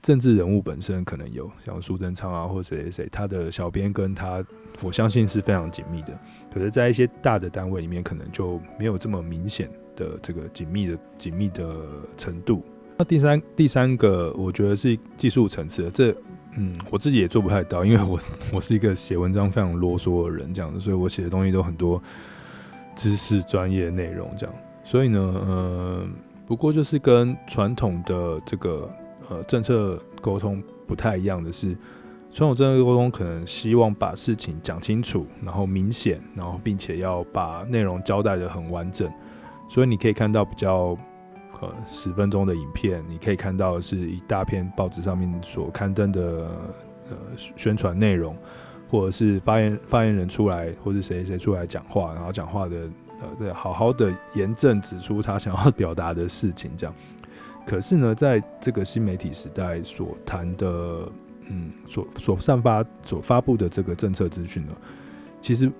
[0.00, 4.44] 政治人物本身可能有，像苏贞昌啊，或谁谁谁，他的小编跟他，
[4.82, 6.16] 我相信是非常紧密的。
[6.52, 11.84] 可是，在一些大的单位里面，可能就没有这么明显的这个紧密的紧密的
[12.16, 12.62] 程度。
[12.96, 16.14] 那第三第三个，我觉得是技术层次，这
[16.56, 18.18] 嗯，我自己也做不太到，因为我
[18.52, 22.02] 我是一个写文章非常啰嗦的人，这样子，所以我写的东西都很多
[22.96, 24.54] 知识专业内容这样。
[24.88, 26.06] 所以呢，呃，
[26.46, 28.90] 不过就是跟传统的这个
[29.28, 31.76] 呃政策沟通不太一样的是，
[32.32, 39.12] 传统政策沟通可能希望把事情讲清楚，然后明显，然后并且要把内容交代得很完整。
[39.68, 40.96] 所以你可以看到比较
[41.60, 46.50] 呃十分钟的影片，你可以看到是一大片报纸上面所刊登的
[47.10, 48.34] 呃宣传内容，
[48.88, 52.88] 或者是发言发言人出来，或者谁谁出来讲话，然后讲话的。
[53.20, 56.94] 呃，对，好好的严正指出他想要表达的事情，这样。
[57.66, 61.10] 可是呢，在这个新媒体时代所谈的，
[61.48, 64.72] 嗯，所所散发、所发布的这个政策资讯呢，
[65.40, 65.70] 其实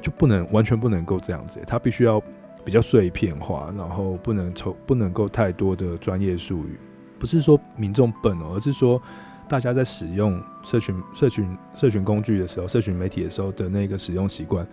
[0.00, 2.22] 就不能完全不能够这样子，它必须要
[2.64, 6.78] 比较碎片化，然后不能抽，不能够太多的专业术语。
[7.18, 9.02] 不是说民众笨，而是说
[9.48, 14.66] 大家在使用社群、社群、社群工具的时候，社群媒体的时候的那个使用习惯，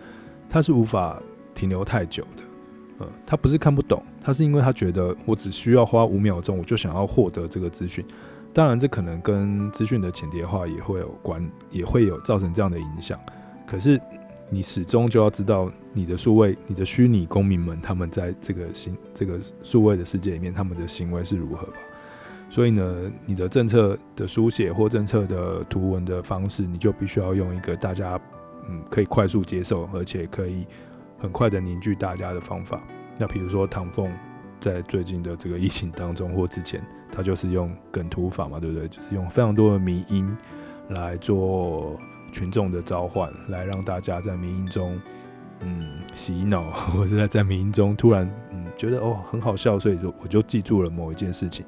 [0.48, 1.20] 它是无法。
[1.62, 2.42] 停留太久的，
[2.98, 8.04] 呃，他不是看不懂，他是因为他觉得我只需要花五秒钟，我就想要获得这个资讯。
[8.52, 13.16] 当然，这可能跟资讯的浅叠化也会有关，也会有造成这样的影响。
[13.64, 14.00] 可是，
[14.50, 21.76] 你始终就要知道你的数位、你的虚拟公民们，他们在这个行这个数位的世界里面，他们的行为是如何吧。
[22.50, 28.20] 所以呢，你的政策的书写或政策的图文的方式，你就必须要用一个大家
[28.68, 30.66] 嗯可以快速接受，而且可以
[31.22, 32.82] 很快的凝聚大家的方法。
[33.16, 34.12] 那比如说唐凤
[34.60, 36.82] 在最近的这个疫情当中或之前，
[37.12, 38.88] 他就是用梗图法嘛，对不对？
[38.88, 40.36] 就是用非常多的迷音
[40.88, 41.96] 来做
[42.32, 45.00] 群众的召唤，来让大家在迷音中
[45.60, 51.64] 嗯洗脑， 或者在在迷因中突然嗯觉得哦很好笑，所以就我就记住了某一件事情。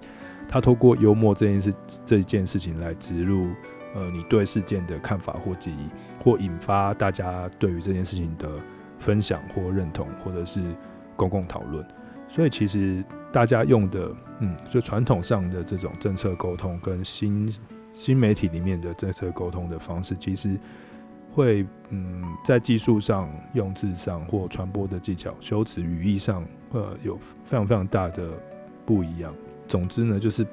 [0.49, 3.47] 他透过幽默这件事这一件事情来植入，
[3.95, 5.88] 呃，你对事件的看法或记忆，
[6.23, 8.49] 或引发大家对于这件事情的
[9.05, 10.62] 分享或认同，或者是
[11.14, 11.85] 公共讨论。
[12.27, 17.53] 所以其实大家用的，嗯，就传统上的这种政策沟通，跟新
[17.93, 20.59] 新媒体里面的政策沟通的方式，其实
[21.35, 28.31] 会，嗯，在技术上、用字上或传播的技巧、修辞、语义上，呃，有非常非常大的
[28.87, 29.33] 不一样。
[29.69, 30.47] 总之呢，就是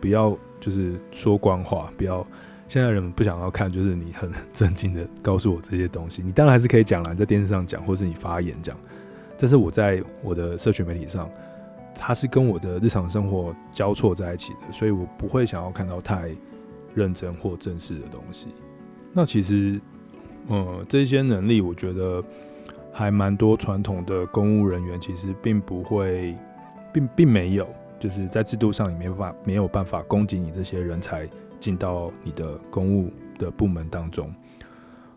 [0.00, 2.24] 不要就是说官话，不要
[2.68, 6.22] 现在人们不想要看，就是你很正经的告诉我这些东西。
[6.22, 8.76] 你当然还是可以讲啦，在电视上讲，或是你发言讲。
[9.38, 11.30] 但是我在我的社群媒体上，
[11.94, 16.30] 它是跟我的日常生活交错在一起的，所以我不会想要看到太
[16.94, 18.48] 认真或正式的东西。
[19.12, 19.80] 那其实，
[20.48, 22.22] 呃，这些能力，我觉得
[22.92, 26.36] 还蛮多传统的公务人员其实并不会，
[26.92, 27.68] 并并没有。
[27.98, 31.26] 就是在制度上也没办法没有办法供给你这些人才
[31.60, 34.34] 进到你的公务的部门当中，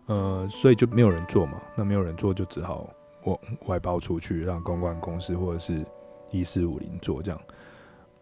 [0.06, 1.60] 呃，所以就没有人做嘛。
[1.76, 2.88] 那没有人做，就只好
[3.24, 5.84] 外外包出去，让公关公司或者是
[6.30, 7.40] 一四五零做这样。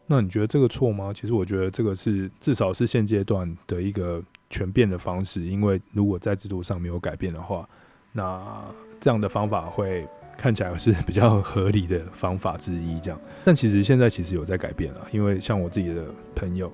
[0.06, 1.12] 那你觉得这个错吗？
[1.14, 7.68] 其实我觉得这个是至少是现阶段的一个权变的方式，因为如果在制度上没有改变的话，
[8.12, 8.64] 那
[9.00, 10.06] 这样的方法会。
[10.40, 13.20] 看起来是比较合理的方法之一，这样。
[13.44, 16.72] 但其实现在其实有在改变了，因为像我自己的朋友，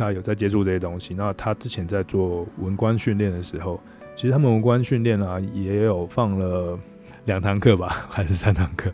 [0.00, 1.14] 他有在接触这些东西。
[1.14, 3.80] 那他之前在做文官训练的时候，
[4.16, 6.78] 其实他们文官训练啊，也有放了
[7.26, 8.90] 两堂课吧， 还是三堂课，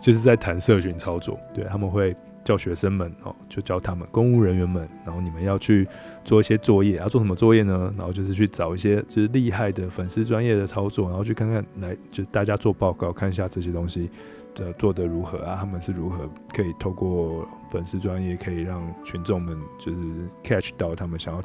[0.00, 1.38] 就是在谈社群操作。
[1.54, 2.14] 对，他们会。
[2.44, 5.88] 教学生们哦，就教他们公务人员们，然后你们要去
[6.26, 7.90] 做一些作业，要做什么作业呢？
[7.96, 14.10] 然后就是去找一些就是厉害的粉丝专业的操作，然后去看看来就大家做报告，看一下这些东西
[14.54, 15.56] 的做得如何啊？
[15.58, 20.00] 他们是如何可以透过粉丝专业可以让群众们就是
[20.42, 21.40] catch 到他们想要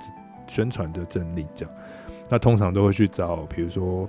[0.48, 1.74] 宣传的政令这样。
[2.30, 4.08] 那通常都会去找比如说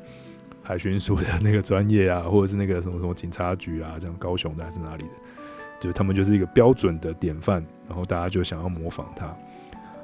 [0.63, 5.13] 海巡署的那个专业啊，或者是那个什么什么警察局啊，这样高雄的还是哪里的？
[5.81, 9.35] 就他们就是一个标准的典范，然后大家就想要模仿他。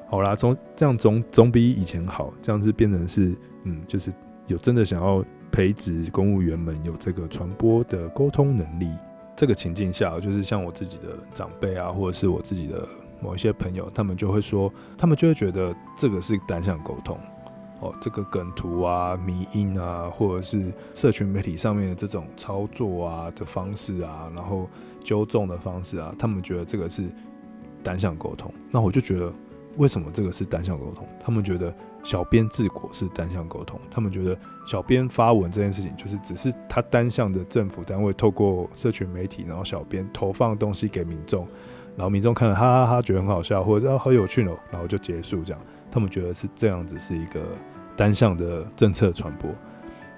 [0.08, 4.10] 好啦，总这样总总比以前好，这样是变成是嗯，就是
[4.46, 8.90] 有真的想要培植公务员们有这个传播的沟通能力。
[9.34, 12.88] 这个情境下，就是像我自己的长辈啊，或者是我自己的
[13.20, 17.18] 某一些朋友，他们就会说，他们就会觉得这个是单向沟通。
[17.80, 24.66] 哦，这个梗图啊、迷因啊，或者是社群媒体上面的这种操作啊的方式啊，然后
[25.04, 27.04] 纠众的方式啊，他们觉得这个是
[27.82, 28.50] 单向沟通。
[28.70, 29.30] 那我就觉得，
[29.76, 31.06] 为什么这个是单向沟通？
[31.22, 31.74] 他们觉得
[32.06, 41.48] 小编治国是单向沟通，他们觉得小编发文这件事情就是只是他单向的政府单位透过社群媒体，然后小编投放东西给民众，
[41.96, 45.60] 然后民众看了哈哈哈觉得很好笑，或者啊好有趣哦，然后就结束这样。
[45.90, 47.42] 他们觉得是这样子，是一个
[47.96, 49.50] 单向的政策传播。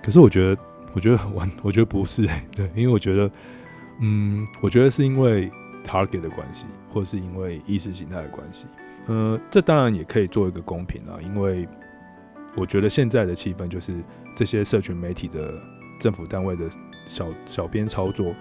[0.02, 0.60] 可是我觉得，
[0.92, 3.30] 我觉得完，我觉得不是、欸，对，因为我觉得，
[4.02, 5.50] 嗯，我觉得是因为
[5.86, 8.66] target 的关系，或是因为意识形态的关系。
[9.08, 11.68] 呃，这当然也可以做一个公平啊，因为
[12.54, 13.92] 我觉得现在的气氛就是
[14.36, 15.54] 这些社群媒体的
[15.98, 16.64] 政府单位的
[17.06, 18.34] 小小编操作，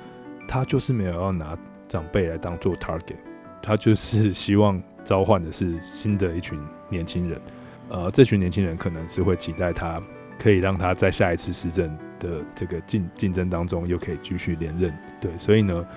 [0.47, 3.17] 他就是没有要拿长辈来当做 target，
[3.61, 4.81] 他就是希望。
[5.07, 7.41] 召唤的是新的一群年轻人，
[7.87, 10.03] 呃，这群年轻人可能是会期待他
[10.37, 15.87] 可以让他在下一次施政的这个竞竞争当中又可以继续连任，对，所以呢，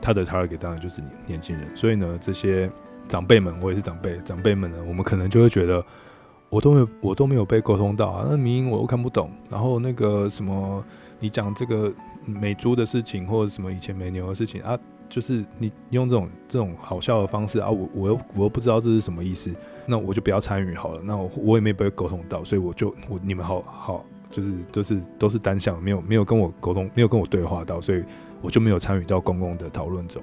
[0.00, 2.70] 他的 target 当然就是年年轻人，所以呢，这些
[3.10, 5.84] 长辈们，我也是长辈，长辈们呢，我们可能就会觉得
[6.48, 10.82] 我都没有我都没有被沟通到啊，那迷因我又看不懂，然后那个什么
[11.18, 11.92] 你讲这个
[12.24, 14.78] 美猪的事情或者什么以前美牛的事情啊。
[15.10, 19.50] 就是你用这种这种好笑的方式啊，我我又我又不知道这是什么意思，
[19.84, 21.00] 那我就不要参与好了。
[21.02, 28.04] 那我我也没被沟通到，所以我就我你们好好就是就是都是单向，没有没有跟我沟通，没有跟我对话到，所以
[28.40, 30.22] 我就没有参与到公共的讨论中。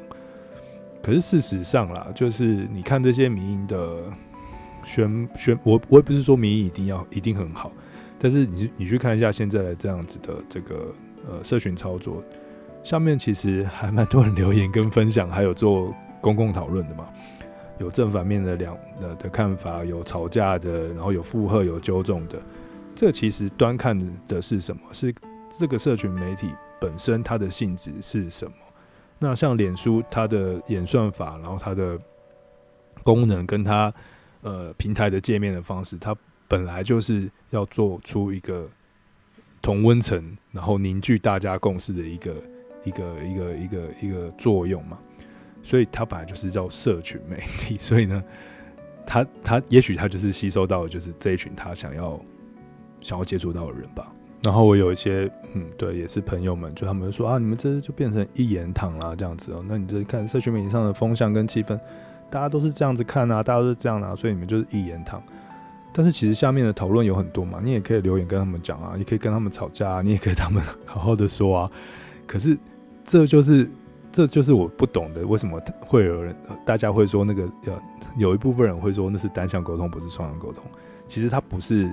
[1.08, 4.04] 可是事实上啦，就是你看这些民营的
[4.86, 7.72] 宣宣，我我也不是说民营一定要一定很好，
[8.20, 10.94] 但是你你去看一下现在的这样子的这个
[11.26, 12.22] 呃社群操作。
[12.84, 17.08] 下面其实还蛮多人留言跟分享，还有做公共讨论的嘛。
[17.80, 22.38] 有正反面的两的的看法，有吵架的，然后有附和，有纠正的。
[22.94, 23.98] 这其实端看
[24.28, 24.82] 的是什么？
[24.92, 25.16] 是
[25.58, 26.50] 这个社群媒体
[26.82, 28.52] 本身它的性质是什么？
[29.20, 32.00] 那像脸书，它的演算法，然后它的
[33.04, 33.94] 功能跟它
[34.42, 36.16] 呃平台的界面的方式，它
[36.48, 38.70] 本来就是要做出一个
[39.62, 42.36] 同温层，然后凝聚大家共识的一个
[42.84, 44.98] 一个一个一个一个作用嘛。
[45.64, 48.24] 所以它本来就是叫社群媒体，所以呢，
[49.06, 52.20] 它它也许它就是吸收到就是这一群他想要。
[53.04, 54.12] 想要接触到的人吧，
[54.44, 59.66] 然后我有一些，嗯，对，也是朋友们，就他们说啊，你们这就变成一言堂啦，这样子哦。
[59.68, 61.78] 那你这看社群媒体上的风向跟气氛，
[62.30, 65.22] 大家都是这样子看啊，大家都是这样啊，所以你们就是一言堂。
[65.92, 71.72] 但是其实下面的讨论有很多嘛，你也可以留言跟他们讲啊，你可以跟他们吵架啊，你也可以他们好好的说啊。
[72.28, 72.56] 可是
[73.06, 73.68] 这就是
[74.12, 77.74] 这就是我不懂的，为什么会有人大家会说那个呃，
[78.18, 80.64] 有一部分人会说那是单向沟通，不是双向沟通。
[81.08, 81.92] 其实它不是。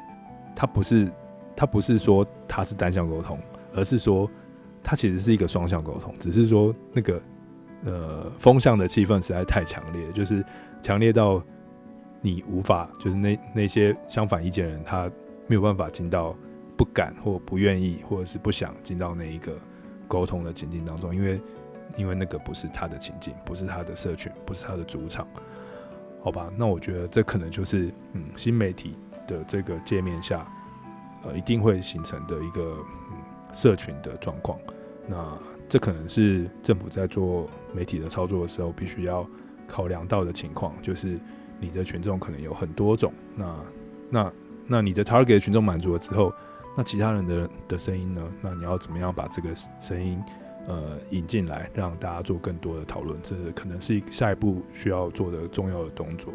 [0.56, 1.10] 它不是，
[1.56, 3.38] 它不是说它是单向沟通，
[3.74, 4.30] 而是说
[4.82, 7.22] 它其实是一个双向沟通，只是说那个
[7.84, 10.44] 呃风向的气氛实在太强烈，就是
[10.82, 11.42] 强烈到
[12.20, 15.10] 你无法，就是那那些相反意见人，他
[15.46, 16.36] 没有办法进到
[16.76, 19.52] 不敢或不愿意，或者是不想进到那一个
[20.08, 21.40] 沟通的情境当中，因为
[21.96, 25.26] 因为那个不是他的情境，不是他的社群，不是他的主场，
[26.22, 26.50] 好吧？
[26.56, 28.96] 那我觉得这可能就是嗯新媒体。
[29.26, 30.46] 的这个界面下，
[31.24, 32.76] 呃，一定会形成的一个
[33.52, 34.58] 社群的状况。
[35.06, 39.26] 那这可能是政府在做媒体的操作的时候，必须要
[39.66, 41.18] 考量到的情况，就是
[41.60, 43.12] 你的群众可能有很多种。
[43.34, 43.56] 那
[44.10, 44.32] 那
[44.66, 46.32] 那你的 target 群众满足了之后，
[46.76, 48.22] 那其他人的的声音呢？
[48.40, 49.50] 那你要怎么样把这个
[49.80, 50.22] 声音
[50.66, 53.20] 呃引进来，让大家做更多的讨论？
[53.22, 56.32] 这可能是下一步需要做的重要的动作。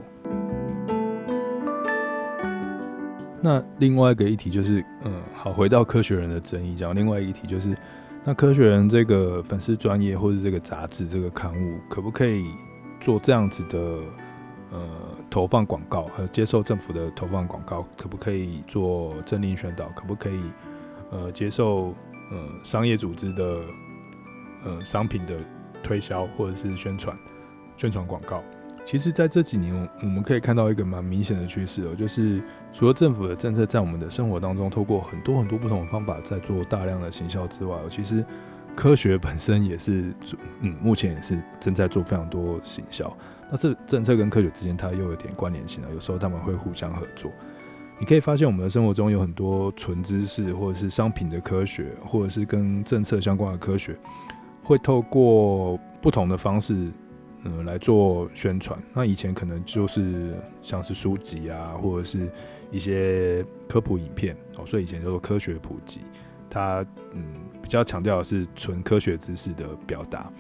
[3.42, 7.76] 那另外一个议题就是，嗯，好，回到科学人的争议，讲另外一个议题就是，
[8.24, 12.46] 那科学人这个粉丝专业或者这个杂志这个刊物，可不可以
[13.00, 13.80] 做这样子的，
[14.72, 14.88] 呃，
[15.30, 17.88] 投放广告和接受政府的投放广告？
[17.98, 19.88] 可不可以做政令宣导？
[19.96, 20.42] 可不可以，
[21.12, 21.94] 呃，接受
[22.32, 23.62] 呃商业组织的，
[24.66, 25.36] 呃，商品的
[25.82, 27.18] 推销或者是宣传，
[27.78, 28.44] 宣传广告？
[28.90, 32.42] 其实，在这几年，我们可以看到一个蛮明显的趋势哦，就是
[32.74, 38.26] 除了政府的政策在我们的生活当中，透过很多很多不同的方法在做大量的行销之外，其实
[38.76, 40.12] 科学本身也是，
[40.62, 43.16] 嗯，目前也是正在做非常多行销。
[43.52, 47.32] 那这政策跟科学之间，它又有点关联性了，有时候他们会互相合作。
[48.00, 53.96] 你可以发现，我们的生活中有很多纯知识，或者是商品的科学，或者是跟政策相关的科学，
[54.64, 56.92] 会透过不同的方式。
[57.44, 58.78] 呃，来做宣传。
[58.94, 62.30] 那以前可能就是像是书籍啊，或者是
[62.72, 66.02] 一些科普影片哦，所以以前叫做科学普及。
[66.50, 67.24] 它嗯
[67.62, 70.32] 比较强调的是纯科学知识的表达。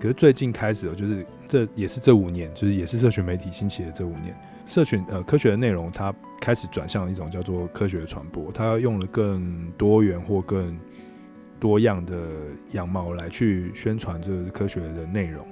[0.00, 4.34] 可是最近开始，就是这也是这五年，就是也是社群媒体兴起的这五年，
[4.64, 10.78] 社群呃科学的内容它开始转向一种叫做科学传播，它用了更多元或更
[11.58, 12.16] 多样的
[12.70, 15.44] 样貌来去宣传这个科学的内容。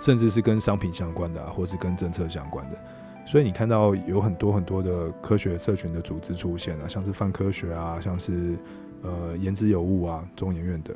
[0.00, 2.78] 甚至是跟商品相关的啊，或是跟政策相关的，
[3.26, 8.56] 所以你看到有很多很多的科学社群的组织出现了，像是泛科学啊，像是
[9.02, 10.94] 呃言之有物啊，中研院的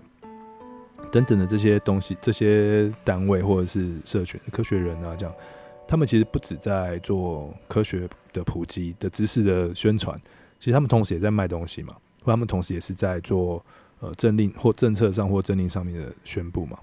[1.11, 5.35] 等等的这些东西，这些单位或者是社群科学人啊，这样，
[5.89, 10.21] 他们其实不止在做科学的普及的知识的宣传，
[10.59, 13.65] 其实他们同时也在卖东西嘛，或他们同时也是在做
[14.01, 16.79] 呃政令或政策上或政令上面的宣布嘛。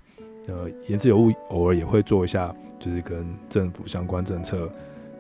[0.48, 4.70] 呃，言之有物，偶尔也会做一下，就是跟政府相关政策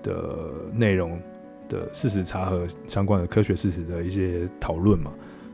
[0.01, 1.19] 的内容
[1.67, 5.11] 的事实查核相关的科学事实的一些讨论嘛。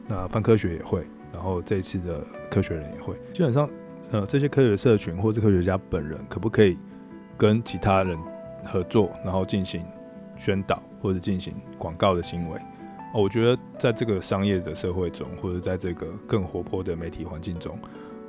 [0.07, 3.15] 那泛科学也会，然后这次的科学人也会。
[3.34, 3.69] 基本上，
[4.11, 6.78] 呃，这些科学社群或是科学家本人，可不可以
[7.38, 8.17] 跟其他人
[8.63, 9.84] 合作，然后进行
[10.38, 12.59] 宣导或者进行广告的行为？
[13.13, 17.76] 哦，我觉得在这个商业的社会中，或者在这个更活泼的媒体环境中。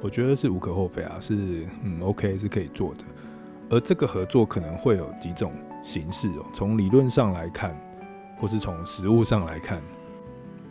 [0.04, 3.04] 我觉得是无可厚非啊，是嗯 OK 是可以做的，
[3.70, 5.50] 而这个合作可能会有几种
[5.82, 6.44] 形式哦。
[6.52, 7.74] 从理论上来看，
[8.38, 9.80] 或是从实务上来看，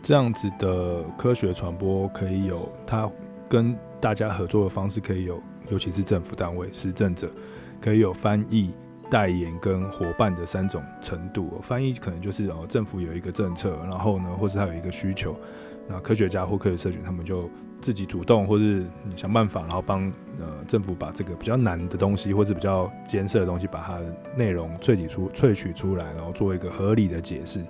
[0.04, 3.10] 这样子的科学传播可以有它
[3.48, 7.28] 跟大家合作的方式，可以有，尤其是政府单位、施政者，
[7.80, 8.70] 可以有翻译、
[9.10, 11.60] 代言跟伙伴的三种程度。
[11.60, 15.34] 翻译可能就是哦，政府有一个政策，然后呢，或是他有一个需求，
[15.88, 17.50] 那科学家或科学社群他们就。
[17.84, 20.10] 自己主动，或是你想办法，然后帮
[20.40, 27.62] 呃政府把这个比较难的东西或者比较艰涩的东西，把它的内容萃取出萃取出来，然后做一个合理的解释，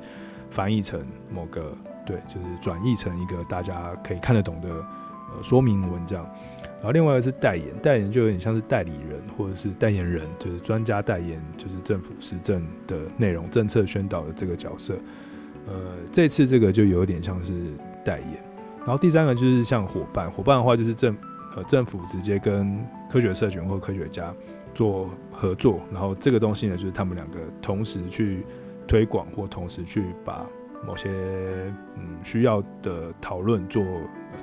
[0.52, 6.24] 翻译成某个对，就是转译成一个大家可以看得懂的呃说明文这样。
[6.76, 14.94] 然后另外一个是代言，代言就有点像是代理人或者是代言人，就是专家代言，就是政府施政的内容、政策宣导的这个角色。
[15.66, 15.74] 呃，
[16.12, 17.52] 这次这个就有点像是
[18.04, 18.53] 代言。
[18.84, 21.16] 然后第三个就是像伙伴，伙伴的话就是政
[21.56, 24.32] 呃政府直接跟科学社群或科学家
[24.74, 28.44] 做合作，然后这个东西呢就是他们两个同时去
[28.86, 30.46] 推广或同时去把
[30.86, 31.08] 某些
[31.96, 33.82] 嗯需要的讨论做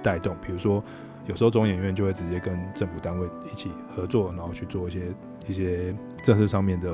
[0.01, 0.83] 带动，比如说。
[1.27, 5.01] 有时候中研院就会直接跟政府单位一起合作，然后去做一些
[5.45, 6.91] 一些政策上面的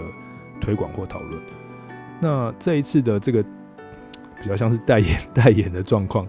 [0.60, 1.42] 推广或讨论。
[2.20, 3.42] 那这一次的这个
[4.42, 6.28] 比较像是代言 代言的状况，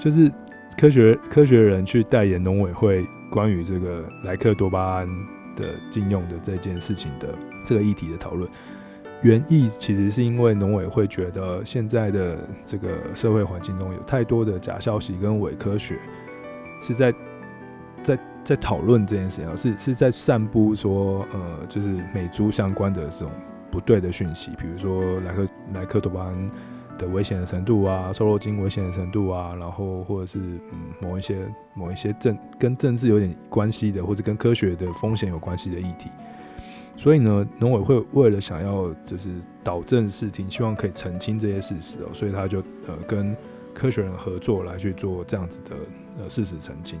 [0.00, 0.30] 就是
[0.78, 5.08] 科学科学人去代言农委会关于这个莱克多巴胺
[5.56, 8.48] 的禁用的这件事情的这个议题的讨论。
[9.22, 15.98] 原意其实是因为农委会觉得现在的这个社会环境中有太多的假消息跟伪科学，
[16.80, 17.12] 是在。
[18.00, 23.30] 在在讨论这件事情，是是在散布说，呃，就是美猪相关的这种
[23.72, 26.50] 不对的讯息，比如说莱克莱克多巴胺
[26.98, 31.36] 的危险的程度啊，瘦肉精危险的程度啊，然后或者是嗯某一些
[31.74, 36.10] 某一些政跟政治有点关系的，或者跟科学的风险有关系的议题。
[36.96, 39.28] 所以呢，农委会为了想要就是
[39.62, 43.36] 导正视听，希望可以澄清这些事实哦，所以他就呃跟
[43.72, 45.76] 科学人合作来去做这样子的
[46.20, 46.98] 呃事实澄清。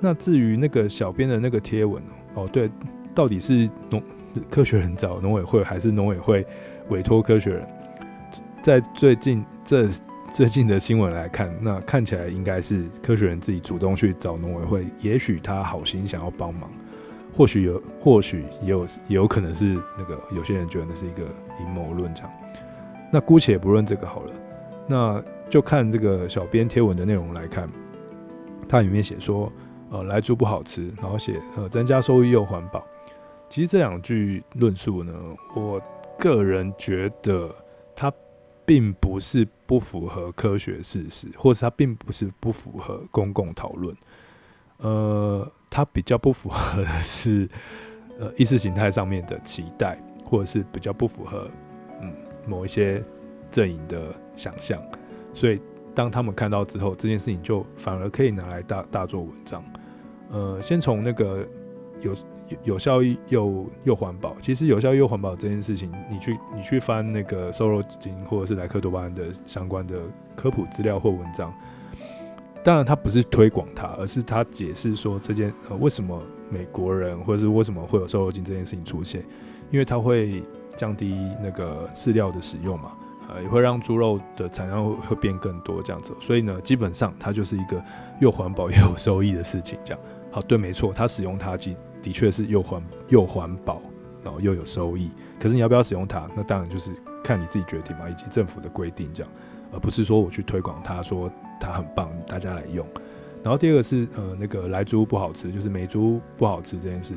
[0.00, 2.00] 那至于那个小编的那个贴文
[2.34, 2.70] 哦，对，
[3.12, 4.00] 到底是农
[4.48, 6.46] 科学人找农委会，还是农委会
[6.88, 7.66] 委托科学人？
[8.62, 9.88] 在最近这
[10.32, 16.70] 最近的新闻来看，那看起来应该是科学人自己主动去找农委会，也许他好心想要帮忙，
[17.34, 21.22] 或许有，或许也有，也有可能是那个有些人觉得那是一个
[21.60, 22.32] 阴谋论这样。
[23.12, 24.32] 那姑且不论这个好了，
[24.86, 27.68] 那就看这个小编贴文的内容来看，
[28.68, 29.52] 它里面写说。
[29.94, 32.82] 呃，来猪不好吃，然后写呃增加收益又环保。
[33.50, 35.12] 其实这两句论述呢，
[35.54, 35.78] 我
[36.18, 37.54] 个人觉得
[37.94, 38.10] 它
[38.64, 43.96] 并不是不符合科学事实，或者它并不是不符合公共讨论。
[44.78, 47.48] 呃，它比较不符合的是
[48.18, 51.50] 呃意识形态上面的期待，或者是比较不符合
[52.00, 52.12] 嗯
[52.46, 53.02] 某一些
[53.50, 54.82] 阵营的想象。
[55.32, 55.60] 所以
[55.94, 59.64] 当他们看到之后，这件事情就反而可以拿来大大做文章。
[60.30, 61.46] 呃，先从那个
[62.02, 62.14] 有
[62.64, 70.00] 有效益又又环保，其实有效又环保这件事情，你去你去翻那个瘦肉精或者是莱克多巴胺的相关的
[70.36, 71.52] 科普资料或文章，
[72.62, 79.24] 当然它不是推广它，而是它解释说这件呃为什么美国人或者是为什么会有瘦肉精这件事情出现，
[79.70, 80.42] 因为它会
[80.76, 82.92] 降低那个饲料的使用嘛。
[83.28, 87.82] 呃，也会让猪肉的产量会会变更多这样子，所以呢，基本上它就是一个
[88.20, 89.78] 又环保又有收益的事情。
[89.84, 90.00] 这样，
[90.30, 93.80] 好，对，没错，它使用它，的的确是又环又环保，
[94.24, 95.10] 然后又有收益。
[95.38, 96.90] 可是你要不要使用它，那当然就是
[97.22, 99.32] 看你自己决定嘛，以及政府的规定这样，
[99.72, 101.30] 而不是说我去推广它，说
[101.60, 102.86] 它很棒，大家来用。
[103.42, 107.14] 然后第二个是呃，那个莱猪不好吃，就是美猪不好吃这件事。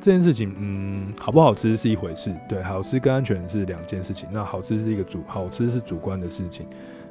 [0.00, 4.26] 这件事情，嗯，好不好吃是一回事，对，好吃跟安全是两件事情。
[4.32, 6.66] 那好吃是一个主，好吃是主观的事情。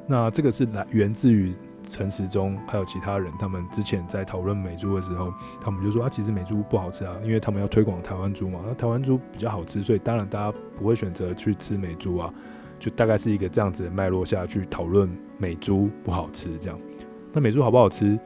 [0.08, 1.54] 那这个是来源自于
[1.90, 5.30] 陈时中还有其他人，他们之前在讨论美猪的时候，
[5.60, 12.32] 他们就说啊，其实美猪不好吃啊，因为他们要推广台湾猪嘛，那台湾猪比较好吃，所以当然大家不会选择去吃美猪啊，
[12.78, 16.78] 就大概是一个这样子的脉络下去讨论美猪不好吃这样。
[17.32, 18.18] 那美猪好不好吃？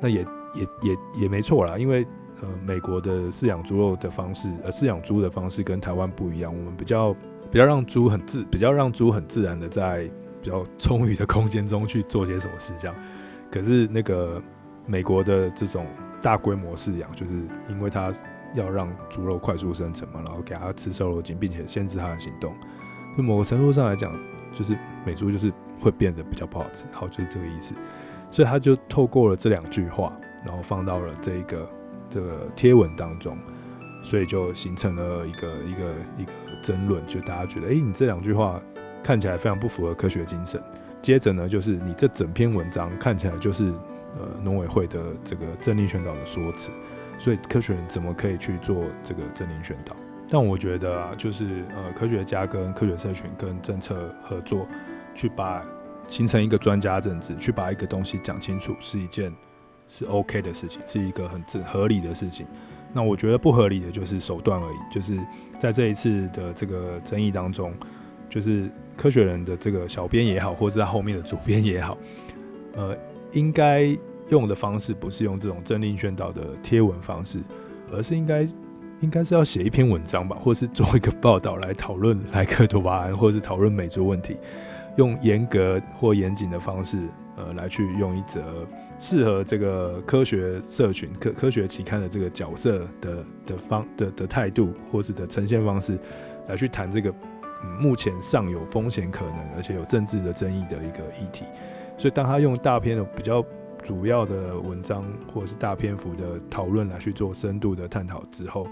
[0.00, 2.06] 那也也也也没错啦，因为。
[2.40, 6.52] 呃，美国的饲养猪肉的方式，呃，饲养猪的方式跟台湾不一样。
[6.52, 7.14] 我们比较
[7.52, 10.10] 比较让猪很自，比较让猪很自然的在
[10.42, 12.96] 比较充裕的空间中去做些什么事，这样。
[13.52, 14.42] 可是那个
[14.86, 15.86] 美国的这种
[16.20, 17.32] 大规模饲养，就是
[17.68, 18.12] 因为它
[18.54, 22.52] 要让猪肉快速生成嘛，然后给它吃瘦肉精，并且限制它的行动。
[23.16, 24.12] 就某个程度上来讲，
[24.52, 26.86] 就是美猪就是会变得比较不好吃。
[26.90, 27.74] 好，就是这个意思。
[28.30, 30.12] 所以他就透过了这两句话，
[30.44, 31.68] 然后放到了这一个。
[32.12, 33.38] 这个贴文当中，
[34.02, 36.32] 所以就形成了一个一个一个
[36.62, 38.60] 争论，就大家觉得，哎，你这两句话
[39.02, 40.62] 看起来非常不符合科学精神。
[41.02, 43.64] 接着呢，就是你这整篇文章看起来就是
[44.18, 46.70] 呃农委会的这个政令宣导的说辞，
[47.18, 49.94] 所以科学人怎么可以去做这个政令宣导？
[50.30, 54.66] 但我觉得啊，就是呃科学家跟科学社群跟政策合作，
[55.14, 55.62] 去把
[56.06, 59.30] 形成一个专家政治，去把一个东西讲清楚，是一件。
[59.94, 62.46] 是 OK 的事情，是一个很正合理的事情。
[62.94, 65.20] 那我觉得不合理的就是手段而已，就是
[65.58, 67.74] 在这一次的这个争议当中，
[68.26, 71.96] 就是科学人的这个小编也好，或者是他后面的主编也好，
[72.74, 72.96] 呃，
[73.32, 73.96] 应该
[74.30, 77.38] 用的方式不是用这种政令宣导的贴文方式，
[77.92, 78.46] 而是应该
[79.00, 84.36] 应该是要写一篇文章吧，或是做一个报道来讨论莱克多巴胺，或是讨论美猪问题，
[84.96, 86.98] 用严格或严谨的方式，
[87.36, 88.66] 呃，来去用一则。
[88.98, 95.98] 适合这个科学社群、科科学期刊的这个角色的的方的的态度，或是的呈现方式，
[96.46, 97.12] 来去谈这个、
[97.64, 101.44] 嗯、目前尚有风险可能，而且有政治的争议的一个议题。
[101.98, 103.44] 所以，当他用大篇的比较
[103.82, 108.66] 主要的文章，或者是大篇幅的讨论来去做深度的探讨之后，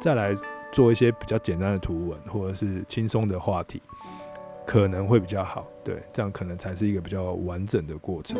[0.00, 0.36] 再来
[0.72, 3.80] 做一些比较简单的图文，或者是轻松的话题，
[4.66, 5.66] 可能会比较好。
[5.82, 8.38] 对，这样可能才是一个比较完整的过程。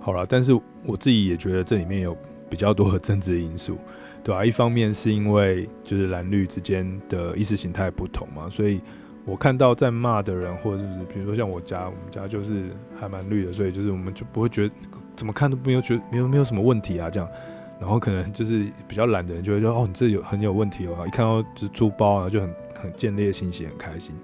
[0.00, 0.52] 好了，但是
[0.84, 2.16] 我自己也觉得这里面有
[2.48, 3.76] 比较多的政治因素，
[4.24, 4.44] 对、啊？
[4.44, 8.80] 一方面是因为就是蓝绿之间的意识形态不同嘛，所以
[9.24, 14.74] 我看到在骂的人，或者是比如说像我家，我们家就是还蛮绿的，所以就是我们就不会觉得
[15.16, 17.28] 怎么看都没有觉得没有没有什么问题啊这样。
[17.80, 24.14] 然后可能就是比较懒的人就会说哦，你这有很有问题哦，一看到就是猪包啊就很很见猎心喜很开心。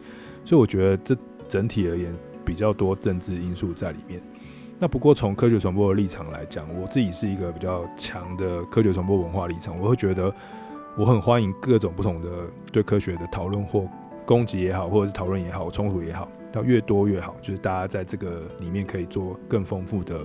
[0.44, 1.16] 所以我觉得这
[1.48, 4.20] 整体而言比较多政治因素在里面。
[4.80, 10.32] 那不过从科学传播的立场来讲，我自己是一个比较强的科学传播文化立场，我会觉得
[10.96, 12.28] 我很欢迎各种不同的
[12.72, 13.88] 对科学的讨论或
[14.24, 20.20] 攻击也好，或者是讨论也好，冲突也好，要越多越好，就是大家在这个里面可以做更丰富的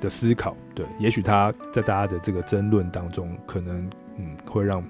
[0.00, 0.56] 的思考。
[0.72, 4.84] 对，也许他在大家的这个争论当中，可能嗯会让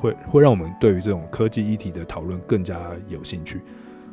[0.00, 3.60] 会会让我们对于这种科技议题的讨论更加有兴趣，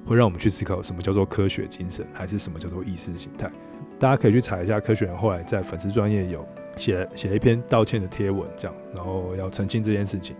[0.06, 3.50] 会让我们去思考什么叫做科学精神，还是什么叫做意识形态。
[4.00, 6.46] 大家可以去查一下，科学人后来在粉丝专业有
[6.78, 10.36] 写写了一篇道歉的贴文，这样，然后要澄清这件事情。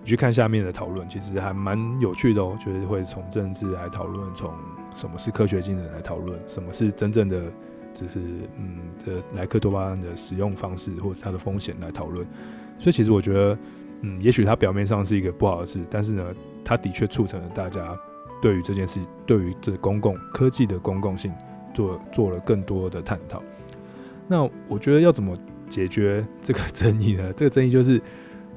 [0.00, 2.56] 你去看下面的讨论，其实还蛮有趣的哦。
[2.64, 4.50] 就是会从政治来讨论，从
[4.94, 7.42] 什么是科学精神来讨论，什么是真正的，
[7.92, 8.20] 就是
[8.56, 12.26] 嗯，这莱克多巴胺的使用方式或者它的风险来讨论。
[12.78, 13.58] 所以其实我觉得，
[14.00, 16.24] 嗯，也许它表面上是一个不好的事，但是呢，
[16.64, 17.94] 它的确促成了大家
[18.40, 21.30] 对于这件事，对于这公共科技的公共性。
[21.78, 23.40] 做做了更多的探讨，
[24.26, 25.36] 那我觉得要怎么
[25.68, 27.32] 解决 这个争议呢？
[27.36, 28.02] 这个争议就是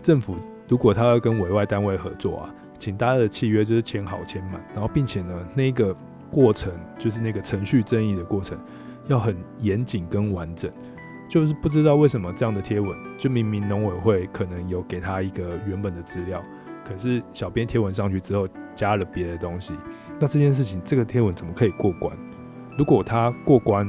[0.01, 0.35] 政府
[0.67, 5.95] 如果他要跟委外单位合作啊，请大家的契约就是签好签满，然后并且呢，那个
[6.31, 8.57] 过程就是那个程序争议的过程
[9.05, 10.71] 要很严谨跟完整。
[11.29, 16.43] 就是不知道为什么这样的贴文，就明明农委会可能有给他一个原本的资料，
[16.83, 19.73] 可是小编贴文上去之后加了别的东西，
[20.19, 22.17] 那这件事情这个贴文怎么可以过关？
[22.81, 23.87] 如果他过关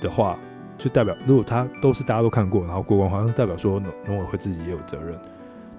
[0.00, 0.36] 的话，
[0.76, 5.16] 就代表如果他都是大家都看过，然后过关的话，那代表说农委会自己也有责任。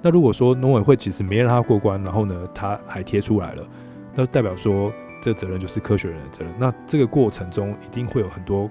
[0.01, 3.68] 那如果说农委会其实没让他过关，然后呢他还贴出来了，
[4.16, 4.89] 那代表说
[5.22, 6.53] 这责任就是科学人的责任。
[6.57, 8.70] 那这个过程中一定会有很多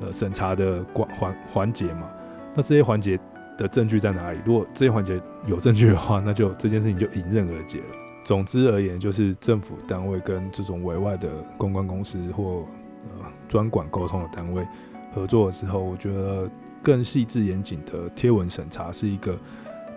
[0.00, 2.10] 呃审查的关环环节嘛？
[2.56, 3.16] 那这些环节
[3.56, 4.40] 的证据在哪里？
[4.44, 7.96] 如果这些环节有证据的话，那就这件事情就迎刃而解了。
[8.24, 12.66] 总之而言，就是政府单位跟这种委外的公关公司或
[13.08, 14.66] 呃，专管沟通的单位
[15.14, 16.48] 合作的时候，我觉得
[16.82, 19.38] 更细致严谨的贴文审查是一个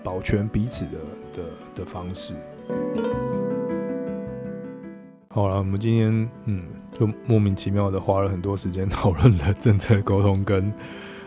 [0.04, 0.92] 保全彼此的
[1.34, 1.44] 的
[1.76, 2.34] 的方式。
[5.30, 10.72] 好了，我们今天嗯，就莫名其妙的花了很多时间讨论了政策沟通跟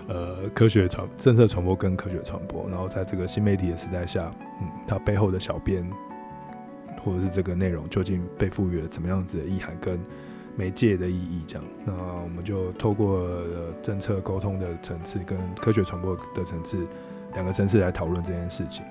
[0.07, 5.85] 呃科学传政策传播跟科学传播，然后在这个新媒体的时代下，嗯，它背后的小编
[7.03, 9.99] 或者是这个内容究竟被赋予了怎么样子的意涵跟
[10.57, 11.93] 媒介的意义，这样，那
[12.23, 13.29] 我们就透过
[13.83, 16.79] 政策沟通的层次跟科学传播的层次
[17.35, 18.83] 两个层次来讨论这件事情。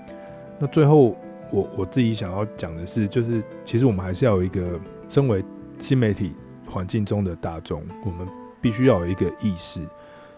[0.60, 1.18] 那最后，
[1.52, 5.44] 我我自己想要讲的是，就是其实我们还是要有一个身为
[5.80, 6.36] 新媒体
[6.68, 8.28] 环境中的大众，我们
[8.62, 9.82] 必须要有一个意识，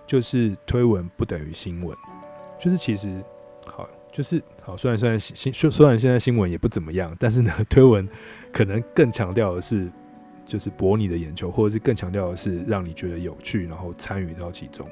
[0.05, 1.95] 就是推文不等于新闻。
[2.57, 3.21] 就是其实
[3.65, 8.07] 好，就是好，虽然虽然新虽然现在新闻也不怎么样，但是呢，推文
[8.53, 9.91] 可能更强调的是。
[10.48, 14.88] 就是博你的眼球，或者是更强调的是让你觉得有趣，然后参与到其中。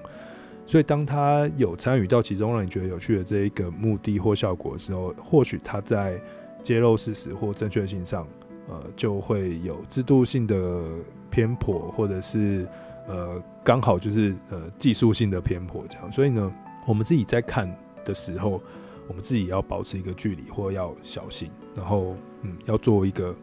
[0.67, 6.19] 所以，当他有参与到其中，让你觉得有趣的这一个目的或效果的时候，或许他在
[6.61, 8.27] 揭露事实或正确性上，
[8.67, 10.83] 呃，就会有制度性的
[11.29, 12.67] 偏颇，或者是
[13.07, 16.11] 呃，刚好就是呃技术性的偏颇这样。
[16.11, 16.51] 所以呢，
[16.87, 17.71] 我们自己在看
[18.03, 18.59] 的时候，
[19.07, 23.35] 我们自己要保持一个距离，或要小心，然后嗯，要做一个。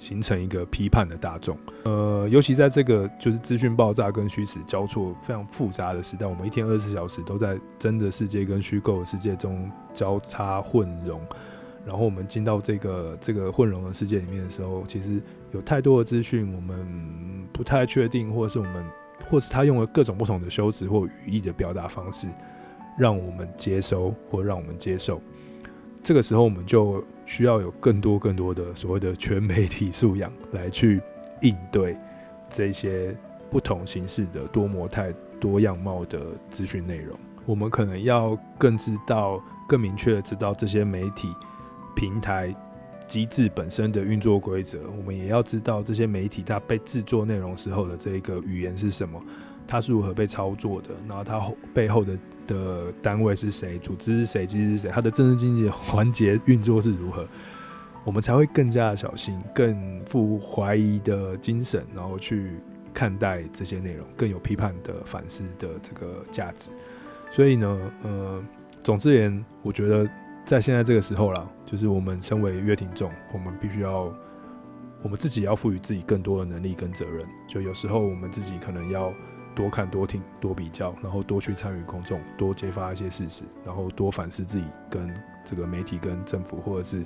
[0.00, 1.54] 形成一个批判的大众。
[1.84, 11.20] 呃，尤其在这个就是资讯爆炸跟虚实交错非常复杂的时代，我们一天二十四小时都在真的世界跟虚构的世界中交叉混融。
[11.84, 15.20] 然后我们进到这个这个混融的世界里面的时候，其实
[15.52, 18.84] 有太多的资讯，我们不太确定，或者是我们，
[19.28, 22.26] 或是他用了各种不同的修辞或语义的表达方式，
[22.98, 25.20] 让我们接收或让我们接受。
[26.02, 31.00] 这个时候，我们就需要有更多更多的所谓的全媒体素养来去
[31.42, 31.96] 应对
[32.48, 33.16] 这些
[33.48, 36.18] 不同形式的多模态、多样貌的
[36.50, 37.14] 资讯内容。
[37.46, 41.32] 我们可能要更知道、更明确的知道这些媒体。
[41.94, 42.52] 平台
[43.06, 49.22] 机制本身的运作规则，我们也要知道这些媒体它被制作内容时候的这个语言是什么，
[49.68, 51.40] 它是如何被操作的，然后它
[51.72, 52.16] 背后的
[52.50, 57.26] 的单位是谁，组织是谁，机制是谁，它的政治经济环节运作是如何，
[58.04, 62.58] 我们才会更加的小心，更富怀疑的精神，然后去
[62.92, 66.70] 看待这些内容，更有批判的反思的这个价值。
[67.30, 68.42] 所以呢，呃，
[68.82, 70.06] 总之言，我觉得。
[70.46, 74.12] 在现在这个时候啦，就是我们身为阅听众，我们必须要，
[75.00, 77.24] 我们自己要赋予自己更多的能力跟责任。
[77.46, 79.12] 就有时候我们自己可能要
[79.60, 85.12] 多看、多听、多比较，然后多去参与公众，多揭发一些事实，然后多反思自己跟
[85.44, 87.04] 这个媒体、跟政府或者是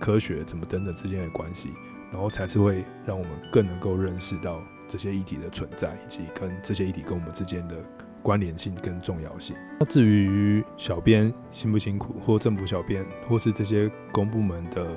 [0.00, 1.70] 科学怎么等等之间的关系，
[2.10, 7.76] 然后才是会让我们更能够认识到这些议题的存在，以及跟这些议题跟我们之间的。
[8.22, 9.56] 关联性跟重要性。
[9.78, 14.88] 那至于小编辛不辛苦，或政府小编，或是这些公部门的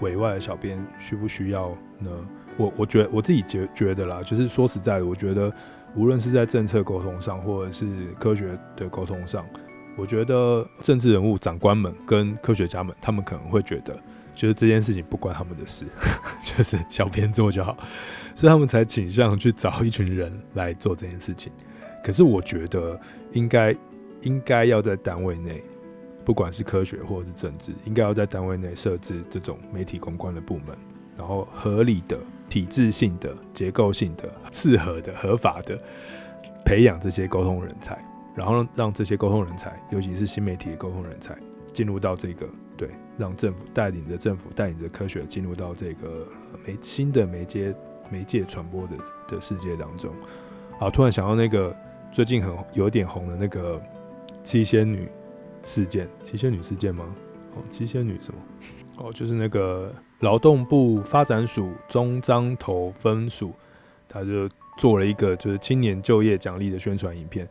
[0.00, 2.10] 委外的小编需不需要呢？
[2.56, 5.52] 我我觉得我自己觉觉得啦，就是说实在的，我觉得
[5.96, 7.86] 无论是在政策沟通上，或者是
[8.18, 9.44] 科学的沟通上，
[9.96, 13.98] 我觉得政治人物、长官们跟科学家们，他们可能会觉得，
[14.34, 15.84] 就是这件事情不关他们的事，
[16.40, 17.76] 就是小编做就好，
[18.34, 21.52] 所以他们才倾向去找一群人来做这件事情。
[22.02, 22.98] 可是我觉得
[23.32, 23.76] 应该
[24.22, 25.62] 应该要在单位内，
[26.24, 30.76] 不管是科学或者是政治，应该要在单位内设置这种媒体公关的部门，
[31.18, 32.18] 然后合理的、
[32.50, 35.80] 体制性的、结构性的、适合的、合法的
[36.66, 37.98] 培养这些沟通人才，
[38.34, 41.34] 然后让这些沟通人才，尤其是新媒体的沟通人才，
[41.72, 42.46] 进入到这个
[42.76, 46.28] 对，让政府带领着政府带领着科学进入到这个
[46.66, 47.74] 媒新的媒介
[48.10, 48.96] 媒介传播的
[49.28, 50.12] 的世界当中。
[50.78, 51.74] 好，突然想到那个。
[52.12, 53.80] 最近很有点红的那个
[54.42, 55.08] 七仙女
[55.62, 57.04] 事件，七仙女事件吗？
[57.54, 58.40] 哦，七仙女什么？
[58.96, 63.52] 哦，就是那个劳动部发展署中彰投分署，
[64.08, 64.48] 他就
[64.78, 67.48] 做了一个就是青年就业奖励的宣传影片，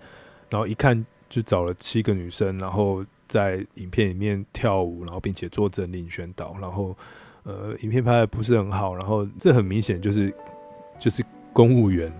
[0.49, 6.95] 然后一看就找了七个女生，然后在影片里面跳舞，然后并且做政令宣导，然后
[7.43, 10.33] 呃，影片拍的不是很好，然后这很明显就是
[10.97, 12.11] 就是公务员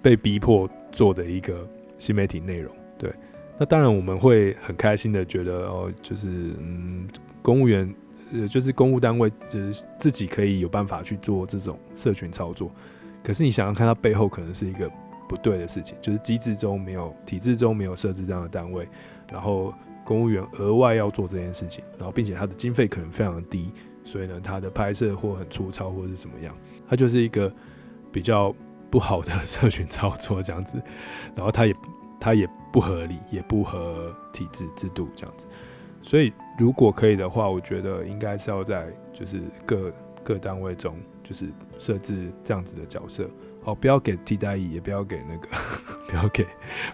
[0.00, 0.68] 被逼迫。
[0.90, 1.68] 做的一个
[1.98, 3.12] 新媒体内容，对，
[3.58, 6.26] 那当然我们会很开心的觉得哦，就是
[6.58, 7.06] 嗯，
[7.42, 7.94] 公务员
[8.32, 12.70] 呃，就是公务单位，就是自己可以有办法去做这种社群操作。
[13.22, 14.90] 可是你想想看，它背后可能是一个
[15.28, 18.88] 不对的事情，就是机制中没有、体制中没有设置这样的单位，
[19.32, 19.72] 然后
[20.04, 23.72] 公务员额外要做这件事情，然后并且它的经费可能非常低，
[24.04, 26.54] 所以呢，它的拍摄或很粗糙或者是怎么样，
[26.88, 27.52] 它就是一个
[28.12, 28.54] 比较。
[28.90, 30.80] 不好的 社群操作这样子，
[31.36, 31.74] 然后它也
[32.18, 35.46] 它也不合理，也不合体制制度这样子，
[36.08, 39.92] 所以如果可以的话，我觉得应该是要在就是各
[40.24, 41.44] 各单位中，就是
[41.78, 43.28] 设置这样子的角色，
[43.64, 45.48] 哦，不要给替代役，也不要给那个，
[46.08, 46.46] 不要给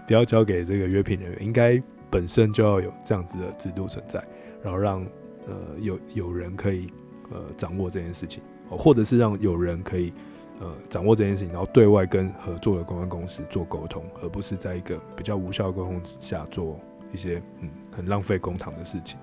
[0.05, 4.21] 不要交给这个约聘人员，应该本身就要有这样子的制度存在，
[4.61, 5.01] 然后让
[5.47, 6.85] 呃有有人可以
[7.31, 10.11] 呃掌握这件事情，哦，或者是让有人可以。
[10.57, 16.79] 呃，掌握这件事情，然后对外跟合作的公关公司做沟通，而不是在一个比较无效沟通之下做
[17.11, 19.17] 一些嗯很浪费公堂的事情。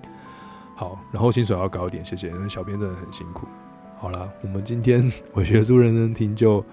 [0.75, 2.29] 好，然后薪水要高一点，谢谢。
[2.29, 3.47] 因为小编真的很辛苦。
[3.97, 6.65] 好了，我们今天 伪学术认真听就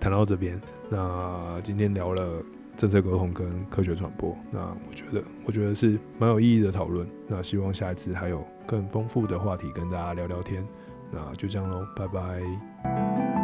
[0.00, 0.60] 谈到这边。
[0.90, 2.42] 那今天聊了
[2.76, 7.08] 政策沟通跟科学传播，那我觉得我觉得是蛮有意义的讨论。
[7.28, 10.66] 那希望下一次还有更丰富的话题跟大家聊聊天。
[11.10, 13.43] 那就这样喽，拜拜。